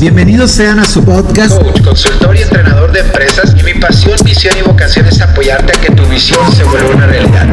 Bienvenidos 0.00 0.50
sean 0.50 0.78
a 0.80 0.84
su 0.84 1.04
podcast. 1.04 1.60
Coach, 1.62 1.82
consultor 1.82 2.36
y 2.36 2.42
entrenador 2.42 2.92
de 2.92 3.00
empresas. 3.00 3.54
Y 3.58 3.62
mi 3.62 3.80
pasión, 3.80 4.16
misión 4.24 4.54
y 4.58 4.62
vocación 4.62 5.06
es 5.06 5.20
apoyarte 5.20 5.72
a 5.76 5.80
que 5.80 5.92
tu 5.92 6.04
visión 6.06 6.40
se 6.52 6.64
vuelva 6.64 6.90
una 6.94 7.06
realidad. 7.06 7.46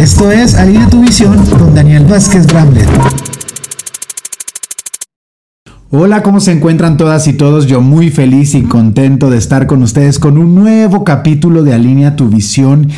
Esto 0.00 0.30
es 0.30 0.54
Alinea 0.54 0.88
tu 0.88 1.00
visión 1.00 1.44
con 1.46 1.74
Daniel 1.74 2.04
Vázquez 2.04 2.46
Bramlett. 2.46 2.88
Hola, 5.90 6.22
¿cómo 6.22 6.38
se 6.38 6.52
encuentran 6.52 6.96
todas 6.96 7.26
y 7.26 7.32
todos? 7.32 7.66
Yo 7.66 7.80
muy 7.80 8.10
feliz 8.10 8.54
y 8.54 8.62
contento 8.62 9.28
de 9.28 9.38
estar 9.38 9.66
con 9.66 9.82
ustedes 9.82 10.20
con 10.20 10.38
un 10.38 10.54
nuevo 10.54 11.02
capítulo 11.02 11.64
de 11.64 11.74
Alinea 11.74 12.14
tu 12.14 12.28
visión 12.28 12.88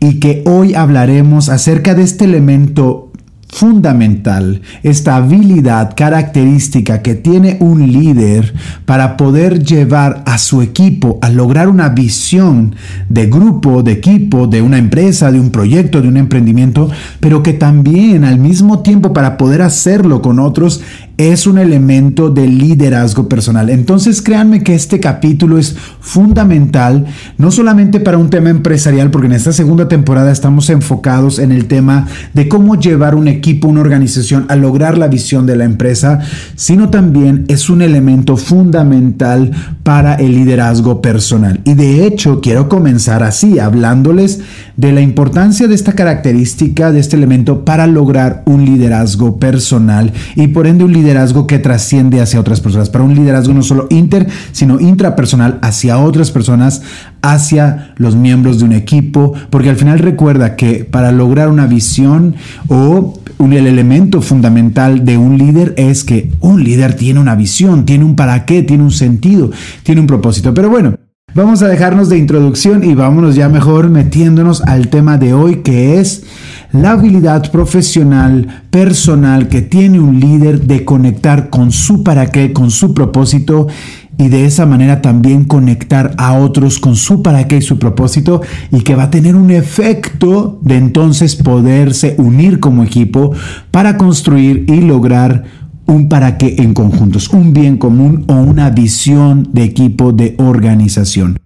y 0.00 0.18
que 0.18 0.42
hoy 0.46 0.74
hablaremos 0.74 1.50
acerca 1.50 1.94
de 1.94 2.04
este 2.04 2.24
elemento 2.24 3.07
fundamental, 3.48 4.60
esta 4.82 5.16
habilidad 5.16 5.94
característica 5.96 7.02
que 7.02 7.14
tiene 7.14 7.56
un 7.60 7.90
líder 7.90 8.54
para 8.84 9.16
poder 9.16 9.64
llevar 9.64 10.22
a 10.26 10.38
su 10.38 10.60
equipo 10.62 11.18
a 11.22 11.30
lograr 11.30 11.68
una 11.68 11.88
visión 11.88 12.74
de 13.08 13.26
grupo, 13.26 13.82
de 13.82 13.92
equipo, 13.92 14.46
de 14.46 14.62
una 14.62 14.78
empresa, 14.78 15.32
de 15.32 15.40
un 15.40 15.50
proyecto, 15.50 16.02
de 16.02 16.08
un 16.08 16.18
emprendimiento, 16.18 16.90
pero 17.20 17.42
que 17.42 17.54
también 17.54 18.24
al 18.24 18.38
mismo 18.38 18.80
tiempo 18.80 19.12
para 19.12 19.38
poder 19.38 19.62
hacerlo 19.62 20.20
con 20.20 20.38
otros 20.38 20.82
es 21.16 21.46
un 21.48 21.58
elemento 21.58 22.30
de 22.30 22.46
liderazgo 22.46 23.28
personal. 23.28 23.70
Entonces 23.70 24.22
créanme 24.22 24.62
que 24.62 24.74
este 24.74 25.00
capítulo 25.00 25.58
es 25.58 25.76
fundamental, 26.08 27.04
no 27.36 27.50
solamente 27.50 28.00
para 28.00 28.16
un 28.16 28.30
tema 28.30 28.48
empresarial, 28.48 29.10
porque 29.10 29.26
en 29.26 29.34
esta 29.34 29.52
segunda 29.52 29.88
temporada 29.88 30.32
estamos 30.32 30.70
enfocados 30.70 31.38
en 31.38 31.52
el 31.52 31.66
tema 31.66 32.06
de 32.32 32.48
cómo 32.48 32.76
llevar 32.76 33.14
un 33.14 33.28
equipo, 33.28 33.68
una 33.68 33.82
organización 33.82 34.46
a 34.48 34.56
lograr 34.56 34.96
la 34.96 35.08
visión 35.08 35.44
de 35.44 35.56
la 35.56 35.64
empresa, 35.64 36.20
sino 36.56 36.88
también 36.88 37.44
es 37.48 37.68
un 37.68 37.82
elemento 37.82 38.38
fundamental 38.38 39.50
para 39.82 40.14
el 40.14 40.32
liderazgo 40.34 41.02
personal. 41.02 41.60
Y 41.64 41.74
de 41.74 42.06
hecho 42.06 42.40
quiero 42.40 42.70
comenzar 42.70 43.22
así, 43.22 43.58
hablándoles 43.58 44.40
de 44.76 44.92
la 44.92 45.02
importancia 45.02 45.68
de 45.68 45.74
esta 45.74 45.92
característica, 45.92 46.90
de 46.90 47.00
este 47.00 47.16
elemento 47.16 47.66
para 47.66 47.86
lograr 47.86 48.42
un 48.46 48.64
liderazgo 48.64 49.38
personal 49.38 50.12
y 50.36 50.48
por 50.48 50.66
ende 50.66 50.84
un 50.84 50.92
liderazgo 50.92 51.46
que 51.46 51.58
trasciende 51.58 52.22
hacia 52.22 52.40
otras 52.40 52.60
personas, 52.60 52.88
para 52.88 53.04
un 53.04 53.14
liderazgo 53.14 53.52
no 53.52 53.62
solo 53.62 53.86
inter, 53.90 54.26
sino 54.52 54.80
intrapersonal 54.80 55.58
hacia 55.60 55.97
otras 56.02 56.30
personas, 56.30 56.82
hacia 57.22 57.94
los 57.96 58.16
miembros 58.16 58.58
de 58.58 58.64
un 58.64 58.72
equipo, 58.72 59.34
porque 59.50 59.70
al 59.70 59.76
final 59.76 59.98
recuerda 59.98 60.56
que 60.56 60.84
para 60.84 61.12
lograr 61.12 61.48
una 61.48 61.66
visión 61.66 62.34
o 62.68 63.20
el 63.38 63.66
elemento 63.66 64.20
fundamental 64.20 65.04
de 65.04 65.16
un 65.16 65.38
líder 65.38 65.74
es 65.76 66.04
que 66.04 66.32
un 66.40 66.64
líder 66.64 66.94
tiene 66.94 67.20
una 67.20 67.34
visión, 67.34 67.84
tiene 67.84 68.04
un 68.04 68.16
para 68.16 68.44
qué, 68.44 68.62
tiene 68.62 68.82
un 68.82 68.90
sentido, 68.90 69.50
tiene 69.82 70.00
un 70.00 70.06
propósito. 70.06 70.52
Pero 70.54 70.70
bueno, 70.70 70.94
Vamos 71.34 71.62
a 71.62 71.68
dejarnos 71.68 72.08
de 72.08 72.16
introducción 72.16 72.82
y 72.82 72.94
vámonos 72.94 73.34
ya 73.34 73.50
mejor 73.50 73.90
metiéndonos 73.90 74.62
al 74.62 74.88
tema 74.88 75.18
de 75.18 75.34
hoy 75.34 75.56
que 75.56 76.00
es 76.00 76.24
la 76.72 76.92
habilidad 76.92 77.52
profesional, 77.52 78.64
personal 78.70 79.48
que 79.48 79.60
tiene 79.60 80.00
un 80.00 80.18
líder 80.18 80.62
de 80.62 80.86
conectar 80.86 81.50
con 81.50 81.70
su 81.70 82.02
para 82.02 82.30
qué, 82.30 82.54
con 82.54 82.70
su 82.70 82.94
propósito 82.94 83.68
y 84.18 84.28
de 84.28 84.44
esa 84.44 84.66
manera 84.66 85.00
también 85.00 85.44
conectar 85.44 86.14
a 86.18 86.34
otros 86.34 86.78
con 86.78 86.96
su 86.96 87.22
para 87.22 87.46
qué 87.46 87.58
y 87.58 87.62
su 87.62 87.78
propósito 87.78 88.42
y 88.72 88.80
que 88.80 88.96
va 88.96 89.04
a 89.04 89.10
tener 89.10 89.36
un 89.36 89.50
efecto 89.50 90.58
de 90.62 90.76
entonces 90.76 91.36
poderse 91.36 92.16
unir 92.18 92.60
como 92.60 92.82
equipo 92.82 93.32
para 93.70 93.96
construir 93.96 94.64
y 94.68 94.80
lograr 94.80 95.44
un 95.86 96.08
para 96.08 96.36
qué 96.36 96.56
en 96.58 96.74
conjuntos, 96.74 97.28
un 97.30 97.54
bien 97.54 97.78
común 97.78 98.24
o 98.28 98.34
una 98.34 98.68
visión 98.70 99.48
de 99.52 99.62
equipo 99.62 100.12
de 100.12 100.34
organización. 100.38 101.38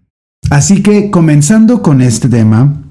Así 0.51 0.83
que 0.83 1.11
comenzando 1.11 1.83
con 1.83 2.03
este 2.03 2.29
tema, 2.29 2.83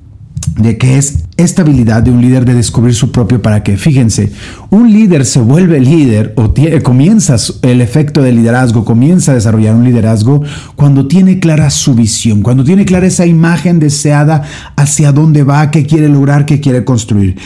de 0.57 0.77
que 0.77 0.97
es 0.97 1.25
esta 1.41 1.61
habilidad 1.61 2.03
de 2.03 2.11
un 2.11 2.21
líder 2.21 2.45
de 2.45 2.53
descubrir 2.53 2.95
su 2.95 3.11
propio 3.11 3.41
para 3.41 3.63
qué. 3.63 3.77
Fíjense, 3.77 4.31
un 4.69 4.91
líder 4.91 5.25
se 5.25 5.39
vuelve 5.39 5.79
líder 5.79 6.33
o 6.37 6.53
comienza 6.83 7.35
el 7.61 7.81
efecto 7.81 8.21
de 8.21 8.31
liderazgo, 8.31 8.85
comienza 8.85 9.31
a 9.31 9.35
desarrollar 9.35 9.75
un 9.75 9.83
liderazgo 9.83 10.43
cuando 10.75 11.07
tiene 11.07 11.39
clara 11.39 11.69
su 11.69 11.95
visión, 11.95 12.41
cuando 12.41 12.63
tiene 12.63 12.85
clara 12.85 13.07
esa 13.07 13.25
imagen 13.25 13.79
deseada 13.79 14.43
hacia 14.75 15.11
dónde 15.11 15.43
va, 15.43 15.71
qué 15.71 15.85
quiere 15.85 16.09
lograr, 16.09 16.45
qué 16.45 16.59
quiere 16.59 16.85
construir. 16.85 17.37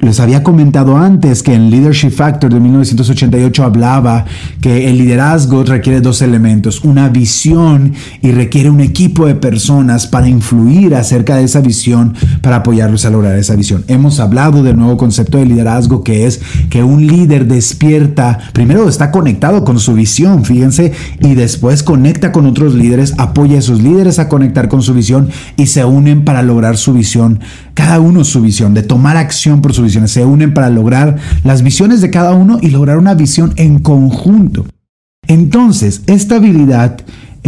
Les 0.00 0.20
había 0.20 0.44
comentado 0.44 0.96
antes 0.96 1.42
que 1.42 1.54
en 1.54 1.70
Leadership 1.70 2.10
Factor 2.10 2.54
de 2.54 2.60
1988 2.60 3.64
hablaba 3.64 4.26
que 4.60 4.88
el 4.88 4.96
liderazgo 4.96 5.64
requiere 5.64 6.00
dos 6.00 6.22
elementos, 6.22 6.84
una 6.84 7.08
visión 7.08 7.94
y 8.22 8.30
requiere 8.30 8.70
un 8.70 8.80
equipo 8.80 9.26
de 9.26 9.34
personas 9.34 10.06
para 10.06 10.28
influir 10.28 10.94
acerca 10.94 11.34
de 11.34 11.42
esa 11.42 11.60
visión, 11.62 12.14
para 12.42 12.56
apoyarlos 12.56 13.04
a 13.06 13.10
lograr 13.10 13.36
esa 13.36 13.56
visión. 13.56 13.84
Hemos 13.88 14.20
hablado 14.20 14.62
del 14.62 14.76
nuevo 14.76 14.96
concepto 14.96 15.38
de 15.38 15.46
liderazgo 15.46 16.04
que 16.04 16.26
es 16.26 16.42
que 16.70 16.84
un 16.84 17.04
líder 17.04 17.48
despierta, 17.48 18.38
primero 18.52 18.88
está 18.88 19.10
conectado 19.10 19.64
con 19.64 19.80
su 19.80 19.94
visión, 19.94 20.44
fíjense, 20.44 20.92
y 21.20 21.34
después 21.34 21.82
conecta 21.82 22.30
con 22.30 22.46
otros 22.46 22.72
líderes, 22.74 23.14
apoya 23.18 23.56
a 23.56 23.58
esos 23.58 23.82
líderes 23.82 24.20
a 24.20 24.28
conectar 24.28 24.68
con 24.68 24.80
su 24.80 24.94
visión 24.94 25.28
y 25.56 25.66
se 25.66 25.84
unen 25.84 26.24
para 26.24 26.44
lograr 26.44 26.76
su 26.76 26.92
visión, 26.92 27.40
cada 27.78 28.00
uno 28.00 28.24
su 28.24 28.42
visión, 28.42 28.74
de 28.74 28.82
tomar 28.82 29.16
acción 29.16 29.62
por 29.62 29.72
su 29.72 29.84
visión 29.84 30.08
se 30.08 30.24
unen 30.24 30.52
para 30.52 30.68
lograr 30.68 31.14
las 31.44 31.62
visiones 31.62 32.00
de 32.00 32.10
cada 32.10 32.32
uno 32.32 32.58
y 32.60 32.70
lograr 32.70 32.98
una 32.98 33.14
visión 33.14 33.52
en 33.54 33.78
conjunto. 33.78 34.66
Entonces, 35.28 36.02
esta 36.08 36.34
habilidad 36.34 37.00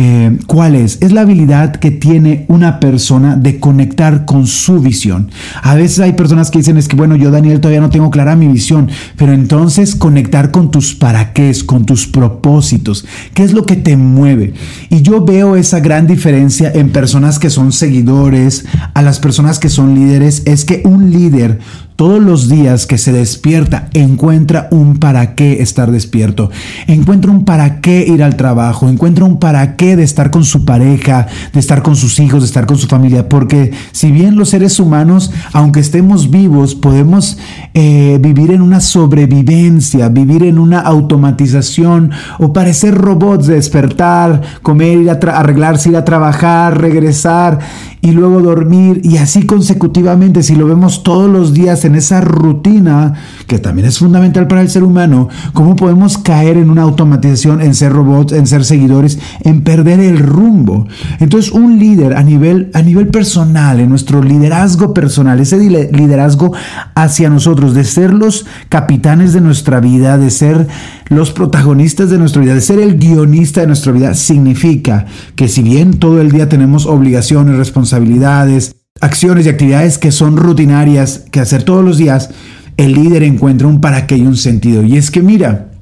eh, 0.03 0.39
¿cuál 0.47 0.77
es? 0.77 0.97
Es 1.03 1.13
la 1.13 1.21
habilidad 1.21 1.77
que 1.77 1.91
tiene 1.91 2.47
una 2.49 2.81
persona 2.81 3.37
de 3.37 3.61
conectar 3.61 4.25
con 4.25 4.47
su 4.47 4.81
visión. 4.81 5.31
A 5.63 5.75
veces 5.75 6.01
hay 6.01 6.15
personas 6.15 6.51
que 6.51 6.61
dicen 6.61 6.79
es 6.79 6.89
que, 6.89 6.97
bueno, 6.97 7.17
yo 7.17 7.31
Daniel 7.31 7.61
todavía 7.61 7.83
no 7.83 7.91
tengo 7.91 8.09
clara 8.09 8.35
mi 8.35 8.49
visión, 8.49 8.89
pero 9.17 9.35
entonces 9.35 9.95
conectar 9.95 10.53
con 10.53 10.71
tus 10.71 10.95
para 10.95 11.35
qué, 11.35 11.55
con 11.67 11.85
tus 11.85 12.07
propósitos, 12.07 13.05
qué 13.35 13.43
es 13.43 13.53
lo 13.53 13.67
que 13.67 13.77
te 13.77 13.99
mueve. 13.99 14.55
Y 14.89 15.03
yo 15.03 15.23
veo 15.23 15.55
esa 15.55 15.81
gran 15.81 16.07
diferencia 16.07 16.73
en 16.75 16.93
personas 16.93 17.39
que 17.39 17.51
son 17.51 17.71
seguidores, 17.71 18.65
a 18.95 19.03
las 19.03 19.21
personas 19.21 19.59
que 19.59 19.69
son 19.69 19.95
líderes, 19.95 20.45
es 20.47 20.65
que 20.65 20.81
un 20.87 21.11
líder 21.11 21.59
todos 22.01 22.23
los 22.23 22.49
días 22.49 22.87
que 22.87 22.97
se 22.97 23.13
despierta 23.13 23.91
encuentra 23.93 24.69
un 24.71 24.97
para 24.97 25.35
qué 25.35 25.61
estar 25.61 25.91
despierto, 25.91 26.51
encuentra 26.87 27.31
un 27.31 27.45
para 27.45 27.83
qué 27.83 28.07
ir 28.09 28.23
al 28.23 28.37
trabajo, 28.37 28.89
encuentra 28.89 29.27
un 29.27 29.39
para 29.39 29.77
qué 29.77 29.97
de 29.97 30.03
estar 30.03 30.31
con 30.31 30.45
su 30.45 30.65
pareja, 30.65 31.27
de 31.53 31.61
estar 31.61 31.83
con 31.83 31.97
sus 31.97 32.19
hijos, 32.19 32.41
de 32.41 32.47
estar 32.47 32.65
con 32.65 32.79
su 32.79 32.87
familia, 32.87 33.29
porque 33.29 33.73
si 33.93 34.13
bien 34.13 34.37
los 34.37 34.49
seres 34.49 34.81
humanos, 34.81 35.31
aunque 35.53 35.81
estemos 35.81 36.31
vivos, 36.31 36.75
podemos 36.75 37.37
eh, 37.75 38.19
vivir 38.19 38.51
en 38.53 38.63
una 38.63 38.81
sobrevivencia, 38.81 40.09
vivir 40.09 40.45
en 40.45 40.59
una 40.59 40.81
automatización 40.81 42.13
o 42.39 42.55
parecer 42.55 42.95
robots, 42.95 43.47
despertar, 43.47 44.41
comer, 44.63 44.97
ir 44.97 45.11
a 45.11 45.19
arreglarse, 45.39 45.91
ir 45.91 45.97
a 45.99 46.05
trabajar, 46.07 46.81
regresar 46.81 47.59
y 48.03 48.13
luego 48.13 48.41
dormir 48.41 49.01
y 49.05 49.19
así 49.19 49.45
consecutivamente, 49.45 50.43
si 50.43 50.57
lo 50.57 50.67
vemos 50.67 51.03
todos 51.03 51.31
los 51.31 51.53
días 51.53 51.85
en 51.85 51.95
esa 51.95 52.21
rutina, 52.21 53.15
que 53.47 53.59
también 53.59 53.89
es 53.89 53.99
fundamental 53.99 54.47
para 54.47 54.63
el 54.63 54.71
ser 54.71 54.85
humano, 54.85 55.29
cómo 55.53 55.77
podemos 55.77 56.17
caer 56.19 56.57
en 56.57 56.71
una 56.71 56.83
automatización, 56.83 57.61
en 57.61 57.75
ser 57.75 57.93
robots, 57.93 58.33
en 58.33 58.47
ser 58.47 58.65
seguidores, 58.65 59.19
en 59.43 59.63
perder 59.63 60.01
el 60.01 60.19
rumbo. 60.19 60.87
Entonces 61.19 61.53
un 61.53 61.79
líder 61.79 62.17
a 62.17 62.23
nivel, 62.23 62.71
a 62.75 62.83
nivel 62.83 63.09
personal, 63.09 63.81
en 63.81 63.91
nuestro 63.91 64.23
liderazgo 64.23 64.95
personal, 64.95 65.41
ese 65.41 65.59
liderazgo 65.59 66.53
hacia 66.95 67.29
nosotros, 67.29 67.75
de 67.75 67.85
ser 67.85 68.15
los 68.15 68.47
capitanes 68.69 69.33
de 69.33 69.41
nuestra 69.41 69.81
vida, 69.81 70.17
de 70.17 70.31
ser 70.31 70.67
los 71.11 71.33
protagonistas 71.33 72.09
de 72.09 72.19
nuestra 72.19 72.41
vida, 72.41 72.55
de 72.55 72.61
ser 72.61 72.79
el 72.79 72.97
guionista 72.97 73.61
de 73.61 73.67
nuestra 73.67 73.93
vida, 73.93 74.15
significa 74.15 75.07
que 75.35 75.49
si 75.49 75.63
bien 75.63 75.99
todo 75.99 76.21
el 76.21 76.31
día 76.31 76.49
tenemos 76.49 76.87
obligaciones, 76.87 77.57
responsabilidades, 77.57 78.77
acciones 79.01 79.45
y 79.45 79.49
actividades 79.49 79.99
que 79.99 80.13
son 80.13 80.37
rutinarias, 80.37 81.25
que 81.33 81.41
hacer 81.41 81.65
todos 81.65 81.85
los 81.85 81.99
días, 81.99 82.31
el 82.77 82.93
líder 82.93 83.25
encuentra 83.25 83.67
un 83.67 83.81
para 83.81 84.07
qué 84.07 84.19
y 84.19 84.23
un 84.27 84.37
sentido. 84.37 84.85
Y 84.85 84.97
es 84.97 85.11
que 85.11 85.21
mira, 85.21 85.73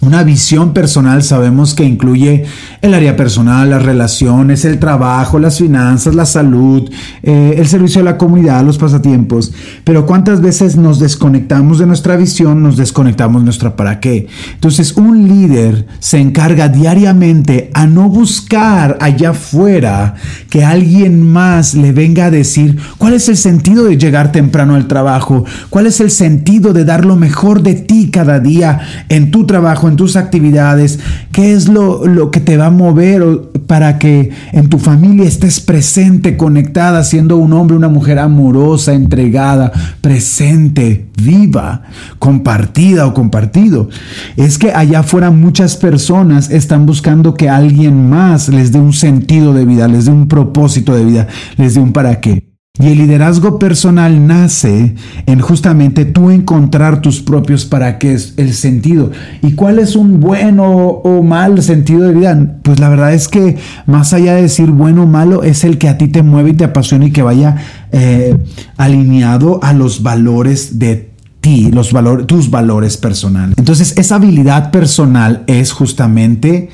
una 0.00 0.22
visión 0.22 0.72
personal 0.74 1.24
sabemos 1.24 1.74
que 1.74 1.82
incluye 1.82 2.44
el 2.80 2.94
área 2.94 3.16
personal, 3.16 3.70
las 3.70 3.82
relaciones, 3.82 4.64
el 4.64 4.78
trabajo, 4.78 5.38
las 5.38 5.58
finanzas, 5.58 6.14
la 6.14 6.26
salud, 6.26 6.88
eh, 7.22 7.54
el 7.58 7.66
servicio 7.66 8.02
a 8.02 8.04
la 8.04 8.16
comunidad, 8.16 8.64
los 8.64 8.78
pasatiempos. 8.78 9.52
Pero 9.84 10.06
cuántas 10.06 10.40
veces 10.40 10.76
nos 10.76 11.00
desconectamos 11.00 11.78
de 11.78 11.86
nuestra 11.86 12.16
visión, 12.16 12.62
nos 12.62 12.76
desconectamos 12.76 13.42
de 13.42 13.46
nuestra 13.46 13.74
para 13.74 13.98
qué. 13.98 14.28
Entonces 14.54 14.96
un 14.96 15.26
líder 15.26 15.86
se 15.98 16.18
encarga 16.18 16.68
diariamente 16.68 17.70
a 17.74 17.86
no 17.86 18.08
buscar 18.08 18.96
allá 19.00 19.30
afuera 19.30 20.14
que 20.48 20.64
alguien 20.64 21.20
más 21.22 21.74
le 21.74 21.92
venga 21.92 22.26
a 22.26 22.30
decir 22.30 22.78
cuál 22.96 23.14
es 23.14 23.28
el 23.28 23.36
sentido 23.36 23.84
de 23.84 23.98
llegar 23.98 24.30
temprano 24.30 24.76
al 24.76 24.86
trabajo, 24.86 25.44
cuál 25.68 25.86
es 25.86 26.00
el 26.00 26.10
sentido 26.10 26.72
de 26.72 26.84
dar 26.84 27.04
lo 27.04 27.16
mejor 27.16 27.62
de 27.62 27.74
ti 27.74 28.10
cada 28.10 28.38
día 28.38 28.80
en 29.08 29.30
tu 29.32 29.46
trabajo, 29.46 29.88
en 29.88 29.96
tus 29.96 30.14
actividades, 30.14 31.00
qué 31.32 31.52
es 31.52 31.68
lo, 31.68 32.06
lo 32.06 32.30
que 32.30 32.40
te 32.40 32.56
va 32.56 32.67
mover 32.70 33.22
para 33.66 33.98
que 33.98 34.30
en 34.52 34.68
tu 34.68 34.78
familia 34.78 35.26
estés 35.26 35.60
presente, 35.60 36.36
conectada, 36.36 37.04
siendo 37.04 37.36
un 37.36 37.52
hombre, 37.52 37.76
una 37.76 37.88
mujer 37.88 38.18
amorosa, 38.18 38.94
entregada, 38.94 39.72
presente, 40.00 41.06
viva, 41.22 41.82
compartida 42.18 43.06
o 43.06 43.14
compartido. 43.14 43.88
Es 44.36 44.58
que 44.58 44.72
allá 44.72 45.00
afuera 45.00 45.30
muchas 45.30 45.76
personas 45.76 46.50
están 46.50 46.86
buscando 46.86 47.34
que 47.34 47.48
alguien 47.48 48.08
más 48.08 48.48
les 48.48 48.72
dé 48.72 48.80
un 48.80 48.92
sentido 48.92 49.52
de 49.52 49.64
vida, 49.64 49.86
les 49.86 50.06
dé 50.06 50.10
un 50.10 50.28
propósito 50.28 50.94
de 50.94 51.04
vida, 51.04 51.26
les 51.56 51.74
dé 51.74 51.80
un 51.80 51.92
para 51.92 52.20
qué. 52.20 52.47
Y 52.80 52.86
el 52.86 52.98
liderazgo 52.98 53.58
personal 53.58 54.26
nace 54.26 54.94
en 55.26 55.40
justamente 55.40 56.04
tú 56.04 56.30
encontrar 56.30 57.00
tus 57.02 57.20
propios 57.20 57.64
para 57.64 57.98
qué 57.98 58.14
es 58.14 58.34
el 58.36 58.54
sentido. 58.54 59.10
¿Y 59.42 59.52
cuál 59.52 59.80
es 59.80 59.96
un 59.96 60.20
bueno 60.20 60.66
o 60.68 61.22
mal 61.24 61.60
sentido 61.60 62.02
de 62.02 62.14
vida? 62.14 62.58
Pues 62.62 62.78
la 62.78 62.88
verdad 62.88 63.12
es 63.14 63.26
que 63.26 63.56
más 63.86 64.12
allá 64.12 64.36
de 64.36 64.42
decir 64.42 64.70
bueno 64.70 65.02
o 65.02 65.06
malo, 65.06 65.42
es 65.42 65.64
el 65.64 65.78
que 65.78 65.88
a 65.88 65.98
ti 65.98 66.06
te 66.06 66.22
mueve 66.22 66.50
y 66.50 66.54
te 66.54 66.64
apasiona 66.64 67.06
y 67.06 67.10
que 67.10 67.22
vaya 67.22 67.56
eh, 67.90 68.36
alineado 68.76 69.58
a 69.62 69.72
los 69.72 70.04
valores 70.04 70.78
de 70.78 71.10
ti, 71.40 71.70
los 71.72 71.92
valores, 71.92 72.28
tus 72.28 72.48
valores 72.48 72.96
personales. 72.96 73.56
Entonces, 73.58 73.94
esa 73.96 74.16
habilidad 74.16 74.70
personal 74.70 75.42
es 75.48 75.72
justamente 75.72 76.68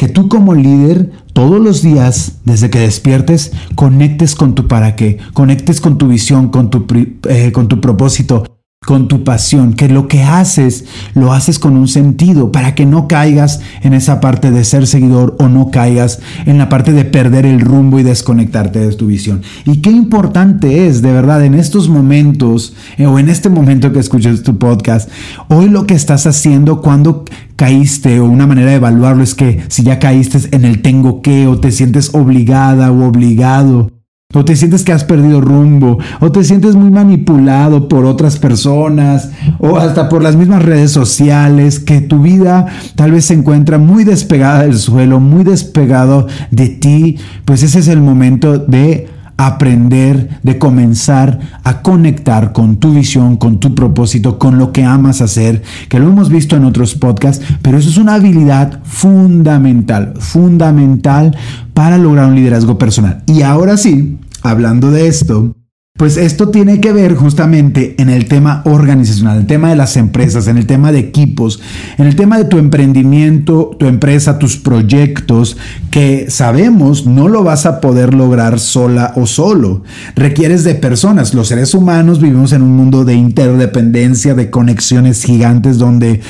que 0.00 0.08
tú 0.08 0.30
como 0.30 0.54
líder 0.54 1.10
todos 1.40 1.58
los 1.58 1.80
días, 1.80 2.32
desde 2.44 2.68
que 2.68 2.80
despiertes, 2.80 3.52
conectes 3.74 4.34
con 4.34 4.54
tu 4.54 4.68
para 4.68 4.94
qué, 4.94 5.16
conectes 5.32 5.80
con 5.80 5.96
tu 5.96 6.06
visión, 6.06 6.50
con 6.50 6.68
tu, 6.68 6.86
eh, 7.30 7.50
con 7.50 7.66
tu 7.66 7.80
propósito, 7.80 8.44
con 8.86 9.08
tu 9.08 9.22
pasión, 9.24 9.74
que 9.74 9.88
lo 9.88 10.08
que 10.08 10.22
haces 10.24 10.86
lo 11.14 11.32
haces 11.32 11.60
con 11.60 11.76
un 11.76 11.86
sentido 11.86 12.50
para 12.50 12.74
que 12.74 12.86
no 12.86 13.06
caigas 13.06 13.60
en 13.82 13.92
esa 13.92 14.20
parte 14.20 14.50
de 14.50 14.64
ser 14.64 14.86
seguidor 14.86 15.36
o 15.38 15.48
no 15.48 15.70
caigas 15.70 16.18
en 16.46 16.58
la 16.58 16.68
parte 16.68 16.92
de 16.92 17.04
perder 17.04 17.46
el 17.46 17.60
rumbo 17.60 18.00
y 18.00 18.02
desconectarte 18.02 18.80
de 18.80 18.92
tu 18.96 19.06
visión. 19.06 19.42
Y 19.64 19.82
qué 19.82 19.90
importante 19.90 20.88
es, 20.88 21.02
de 21.02 21.12
verdad, 21.12 21.44
en 21.44 21.54
estos 21.54 21.88
momentos 21.88 22.74
eh, 22.96 23.06
o 23.06 23.20
en 23.20 23.28
este 23.28 23.48
momento 23.48 23.92
que 23.92 24.00
escuches 24.00 24.42
tu 24.42 24.58
podcast, 24.58 25.08
hoy 25.48 25.68
lo 25.68 25.86
que 25.86 25.94
estás 25.94 26.26
haciendo 26.26 26.80
cuando 26.80 27.26
caíste 27.56 28.18
o 28.18 28.24
una 28.24 28.48
manera 28.48 28.70
de 28.70 28.76
evaluarlo 28.76 29.22
es 29.22 29.36
que 29.36 29.62
si 29.68 29.84
ya 29.84 29.98
caíste 29.98 30.56
en 30.56 30.64
el 30.64 30.80
tengo 30.80 31.20
que 31.20 31.46
o 31.46 31.60
te 31.60 31.70
sientes 31.70 32.14
obligada 32.14 32.90
o 32.90 33.06
obligado 33.06 33.99
o 34.32 34.44
te 34.44 34.54
sientes 34.54 34.84
que 34.84 34.92
has 34.92 35.02
perdido 35.02 35.40
rumbo, 35.40 35.98
o 36.20 36.30
te 36.30 36.44
sientes 36.44 36.76
muy 36.76 36.90
manipulado 36.90 37.88
por 37.88 38.04
otras 38.04 38.38
personas, 38.38 39.30
o 39.58 39.76
hasta 39.76 40.08
por 40.08 40.22
las 40.22 40.36
mismas 40.36 40.62
redes 40.62 40.92
sociales, 40.92 41.80
que 41.80 42.00
tu 42.00 42.22
vida 42.22 42.66
tal 42.94 43.10
vez 43.10 43.24
se 43.24 43.34
encuentra 43.34 43.78
muy 43.78 44.04
despegada 44.04 44.62
del 44.62 44.78
suelo, 44.78 45.18
muy 45.18 45.42
despegado 45.42 46.28
de 46.52 46.68
ti, 46.68 47.16
pues 47.44 47.64
ese 47.64 47.80
es 47.80 47.88
el 47.88 48.00
momento 48.00 48.58
de 48.58 49.08
aprender, 49.36 50.38
de 50.42 50.58
comenzar 50.58 51.40
a 51.64 51.80
conectar 51.80 52.52
con 52.52 52.76
tu 52.76 52.92
visión, 52.92 53.36
con 53.36 53.58
tu 53.58 53.74
propósito, 53.74 54.38
con 54.38 54.58
lo 54.58 54.70
que 54.70 54.84
amas 54.84 55.22
hacer, 55.22 55.62
que 55.88 55.98
lo 55.98 56.08
hemos 56.08 56.28
visto 56.28 56.56
en 56.56 56.64
otros 56.64 56.94
podcasts, 56.94 57.44
pero 57.62 57.78
eso 57.78 57.88
es 57.88 57.96
una 57.96 58.14
habilidad 58.14 58.80
fundamental, 58.84 60.12
fundamental 60.18 61.34
para 61.80 61.96
lograr 61.96 62.26
un 62.26 62.34
liderazgo 62.34 62.76
personal. 62.76 63.22
Y 63.26 63.40
ahora 63.40 63.78
sí, 63.78 64.18
hablando 64.42 64.90
de 64.90 65.06
esto, 65.06 65.56
pues 65.96 66.18
esto 66.18 66.50
tiene 66.50 66.78
que 66.78 66.92
ver 66.92 67.14
justamente 67.14 67.94
en 67.96 68.10
el 68.10 68.28
tema 68.28 68.60
organizacional, 68.66 69.38
el 69.38 69.46
tema 69.46 69.70
de 69.70 69.76
las 69.76 69.96
empresas, 69.96 70.46
en 70.46 70.58
el 70.58 70.66
tema 70.66 70.92
de 70.92 70.98
equipos, 70.98 71.58
en 71.96 72.06
el 72.06 72.16
tema 72.16 72.36
de 72.36 72.44
tu 72.44 72.58
emprendimiento, 72.58 73.70
tu 73.78 73.86
empresa, 73.86 74.38
tus 74.38 74.58
proyectos, 74.58 75.56
que 75.90 76.26
sabemos 76.28 77.06
no 77.06 77.28
lo 77.28 77.44
vas 77.44 77.64
a 77.64 77.80
poder 77.80 78.12
lograr 78.12 78.60
sola 78.60 79.14
o 79.16 79.26
solo. 79.26 79.82
Requieres 80.14 80.64
de 80.64 80.74
personas. 80.74 81.32
Los 81.32 81.48
seres 81.48 81.72
humanos 81.72 82.20
vivimos 82.20 82.52
en 82.52 82.60
un 82.60 82.76
mundo 82.76 83.06
de 83.06 83.14
interdependencia, 83.14 84.34
de 84.34 84.50
conexiones 84.50 85.24
gigantes 85.24 85.78
donde 85.78 86.20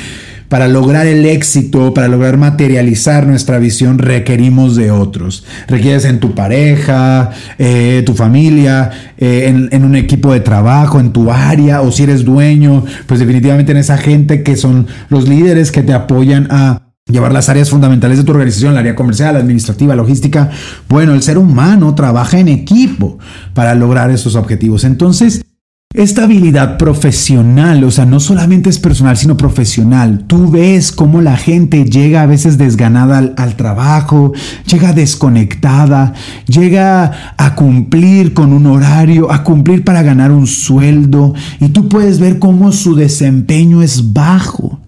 para 0.51 0.67
lograr 0.67 1.07
el 1.07 1.25
éxito, 1.27 1.95
para 1.95 2.09
lograr 2.09 2.37
materializar 2.37 3.25
nuestra 3.25 3.61
visión, 3.61 3.99
requerimos 3.99 4.75
de 4.75 4.91
otros. 4.91 5.45
Requieres 5.69 6.05
en 6.05 6.19
tu 6.19 6.35
pareja, 6.35 7.31
eh, 7.57 8.03
tu 8.05 8.15
familia, 8.15 8.91
eh, 9.17 9.45
en, 9.47 9.69
en, 9.71 9.85
un 9.85 9.95
equipo 9.95 10.33
de 10.33 10.41
trabajo, 10.41 10.99
en 10.99 11.13
tu 11.13 11.31
área, 11.31 11.83
o 11.83 11.93
si 11.93 12.03
eres 12.03 12.25
dueño, 12.25 12.85
pues 13.07 13.21
definitivamente 13.21 13.71
en 13.71 13.79
esa 13.79 13.97
gente 13.97 14.43
que 14.43 14.57
son 14.57 14.89
los 15.09 15.29
líderes 15.29 15.71
que 15.71 15.85
te 15.85 15.93
apoyan 15.93 16.49
a 16.51 16.83
llevar 17.07 17.33
las 17.33 17.49
áreas 17.49 17.71
fundamentales 17.71 18.19
de 18.19 18.25
tu 18.25 18.33
organización, 18.33 18.75
la 18.75 18.81
área 18.81 18.97
comercial, 18.97 19.37
administrativa, 19.37 19.95
logística. 19.95 20.51
Bueno, 20.89 21.15
el 21.15 21.23
ser 21.23 21.39
humano 21.39 21.95
trabaja 21.95 22.41
en 22.41 22.49
equipo 22.49 23.21
para 23.55 23.77
lograr 23.77 24.11
esos 24.11 24.35
objetivos. 24.35 24.83
Entonces, 24.83 25.45
esta 25.93 26.23
habilidad 26.23 26.79
profesional, 26.79 27.83
o 27.83 27.91
sea, 27.91 28.07
no 28.07 28.21
solamente 28.21 28.71
es 28.71 28.79
personal, 28.79 29.17
sino 29.17 29.37
profesional. 29.37 30.23
Tú 30.29 30.49
ves 30.49 30.93
cómo 30.93 31.21
la 31.21 31.37
gente 31.37 31.85
llega 31.85 32.23
a 32.23 32.27
veces 32.27 32.59
desganada 32.59 33.19
al, 33.19 33.57
trabajo, 33.57 34.33
llega 34.67 34.93
desconectada, 34.93 36.15
llega 36.47 37.35
a 37.37 37.57
cumplir 37.57 38.35
con 38.35 38.53
un 38.53 38.67
horario, 38.67 39.33
a 39.33 39.43
cumplir 39.43 39.83
para 39.83 40.05
ganar 40.05 40.31
un 40.31 40.47
sueldo, 40.47 41.35
y 41.59 41.71
tú 41.71 41.89
puedes 41.89 42.21
ver 42.21 42.39
cómo 42.39 42.71
su 42.71 42.95
desempeño 42.95 43.83
es 43.83 44.13
bajo. 44.13 44.79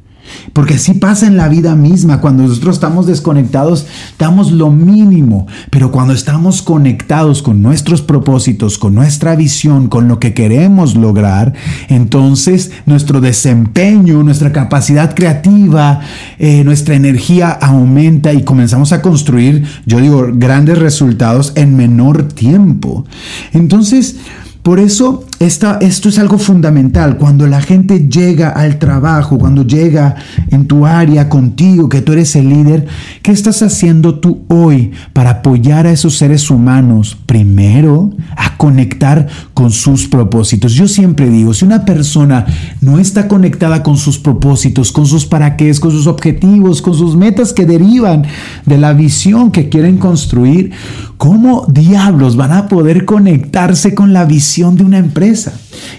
Porque 0.52 0.75
así 0.75 0.94
pasa 0.94 1.26
en 1.26 1.37
la 1.37 1.49
vida 1.49 1.75
misma. 1.75 2.20
Cuando 2.20 2.43
nosotros 2.44 2.76
estamos 2.76 3.06
desconectados, 3.06 3.87
damos 4.19 4.52
lo 4.52 4.70
mínimo. 4.70 5.46
Pero 5.70 5.90
cuando 5.90 6.14
estamos 6.14 6.62
conectados 6.62 7.43
con 7.43 7.62
nuestros 7.62 8.02
propósitos, 8.02 8.78
con 8.78 8.95
nuestra 8.95 9.37
visión, 9.37 9.88
con 9.88 10.09
lo 10.09 10.18
que 10.18 10.35
queremos 10.35 10.97
lograr, 10.97 11.54
entonces 11.88 12.73
nuestro 12.87 13.21
desempeño, 13.21 14.23
nuestra 14.23 14.52
capacidad 14.52 15.14
creativa, 15.14 16.00
eh, 16.38 16.64
nuestra 16.64 16.95
energía 16.95 17.50
aumenta 17.50 18.33
y 18.33 18.42
comenzamos 18.42 18.92
a 18.92 19.02
construir, 19.02 19.64
yo 19.87 19.99
digo, 19.99 20.28
grandes 20.33 20.78
resultados 20.78 21.52
en 21.57 21.76
menor 21.76 22.25
tiempo. 22.25 23.04
Entonces, 23.52 24.16
por 24.62 24.78
eso 24.78 25.25
esto 25.40 25.76
es 25.81 26.19
algo 26.21 26.38
fundamental. 26.38 27.16
Cuando 27.16 27.49
la 27.49 27.61
gente 27.61 28.09
llega 28.09 28.50
al 28.50 28.78
trabajo, 28.78 29.37
cuando 29.37 29.66
llega 29.66 30.14
en 30.50 30.66
tu 30.66 30.87
área 30.87 31.28
contigo, 31.28 31.88
que 31.88 32.00
tú 32.00 32.12
eres 32.12 32.37
el 32.37 32.49
líder, 32.49 32.87
¿qué 33.23 33.33
estás 33.33 33.61
haciendo 33.62 34.21
tú 34.21 34.45
hoy 34.47 34.92
para 35.12 35.31
apoyar 35.31 35.87
a 35.87 35.90
esos 35.90 36.16
seres 36.16 36.49
humanos? 36.49 37.19
Primero, 37.26 38.12
a 38.37 38.57
conectar 38.57 39.26
con 39.62 39.71
sus 39.71 40.09
propósitos. 40.09 40.73
Yo 40.73 40.88
siempre 40.88 41.31
digo, 41.31 41.54
si 41.54 41.64
una 41.64 41.85
persona 41.85 42.47
no 42.81 42.99
está 42.99 43.28
conectada 43.28 43.85
con 43.85 43.97
sus 43.97 44.19
propósitos, 44.19 44.90
con 44.90 45.07
sus 45.07 45.25
para 45.25 45.57
qué, 45.57 45.73
con 45.78 45.92
sus 45.92 46.09
objetivos, 46.09 46.83
con 46.83 46.95
sus 46.95 47.14
metas 47.14 47.52
que 47.52 47.64
derivan 47.64 48.25
de 48.66 48.76
la 48.76 48.92
visión 48.92 49.52
que 49.52 49.69
quieren 49.69 49.99
construir, 49.99 50.73
¿cómo 51.16 51.64
diablos 51.69 52.35
van 52.35 52.50
a 52.50 52.66
poder 52.66 53.04
conectarse 53.04 53.95
con 53.95 54.12
la 54.12 54.25
visión 54.25 54.75
de 54.75 54.83
una 54.83 54.99
empresa? 54.99 55.52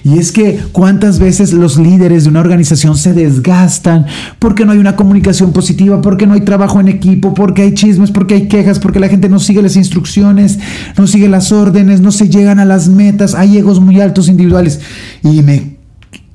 Y 0.03 0.17
es 0.17 0.31
que 0.31 0.59
cuántas 0.71 1.19
veces 1.19 1.53
los 1.53 1.77
líderes 1.77 2.23
de 2.23 2.29
una 2.29 2.41
organización 2.41 2.97
se 2.97 3.13
desgastan 3.13 4.05
porque 4.39 4.65
no 4.65 4.73
hay 4.73 4.77
una 4.77 4.95
comunicación 4.95 5.53
positiva, 5.53 6.01
porque 6.01 6.27
no 6.27 6.33
hay 6.33 6.41
trabajo 6.41 6.79
en 6.79 6.89
equipo, 6.89 7.33
porque 7.33 7.61
hay 7.61 7.73
chismes, 7.73 8.11
porque 8.11 8.35
hay 8.35 8.47
quejas, 8.47 8.79
porque 8.79 8.99
la 8.99 9.07
gente 9.07 9.29
no 9.29 9.39
sigue 9.39 9.61
las 9.61 9.75
instrucciones, 9.75 10.59
no 10.97 11.07
sigue 11.07 11.29
las 11.29 11.51
órdenes, 11.51 12.01
no 12.01 12.11
se 12.11 12.29
llegan 12.29 12.59
a 12.59 12.65
las 12.65 12.89
metas, 12.89 13.33
hay 13.33 13.52
muy 13.61 13.99
altos 14.01 14.27
individuales. 14.27 14.79
Y 15.23 15.41
me 15.41 15.73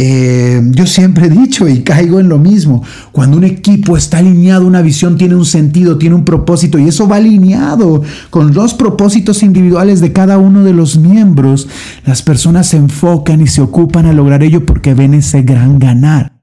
eh, 0.00 0.62
yo 0.70 0.86
siempre 0.86 1.26
he 1.26 1.28
dicho 1.28 1.66
y 1.66 1.82
caigo 1.82 2.20
en 2.20 2.28
lo 2.28 2.38
mismo, 2.38 2.84
cuando 3.10 3.36
un 3.36 3.42
equipo 3.42 3.96
está 3.96 4.18
alineado, 4.18 4.64
una 4.64 4.80
visión 4.80 5.18
tiene 5.18 5.34
un 5.34 5.44
sentido, 5.44 5.98
tiene 5.98 6.14
un 6.14 6.24
propósito 6.24 6.78
y 6.78 6.86
eso 6.86 7.08
va 7.08 7.16
alineado 7.16 8.02
con 8.30 8.54
los 8.54 8.74
propósitos 8.74 9.42
individuales 9.42 10.00
de 10.00 10.12
cada 10.12 10.38
uno 10.38 10.62
de 10.62 10.72
los 10.72 10.98
miembros, 10.98 11.66
las 12.06 12.22
personas 12.22 12.68
se 12.68 12.76
enfocan 12.76 13.40
y 13.40 13.48
se 13.48 13.60
ocupan 13.60 14.06
a 14.06 14.12
lograr 14.12 14.44
ello 14.44 14.64
porque 14.64 14.94
ven 14.94 15.14
ese 15.14 15.42
gran 15.42 15.80
ganar. 15.80 16.37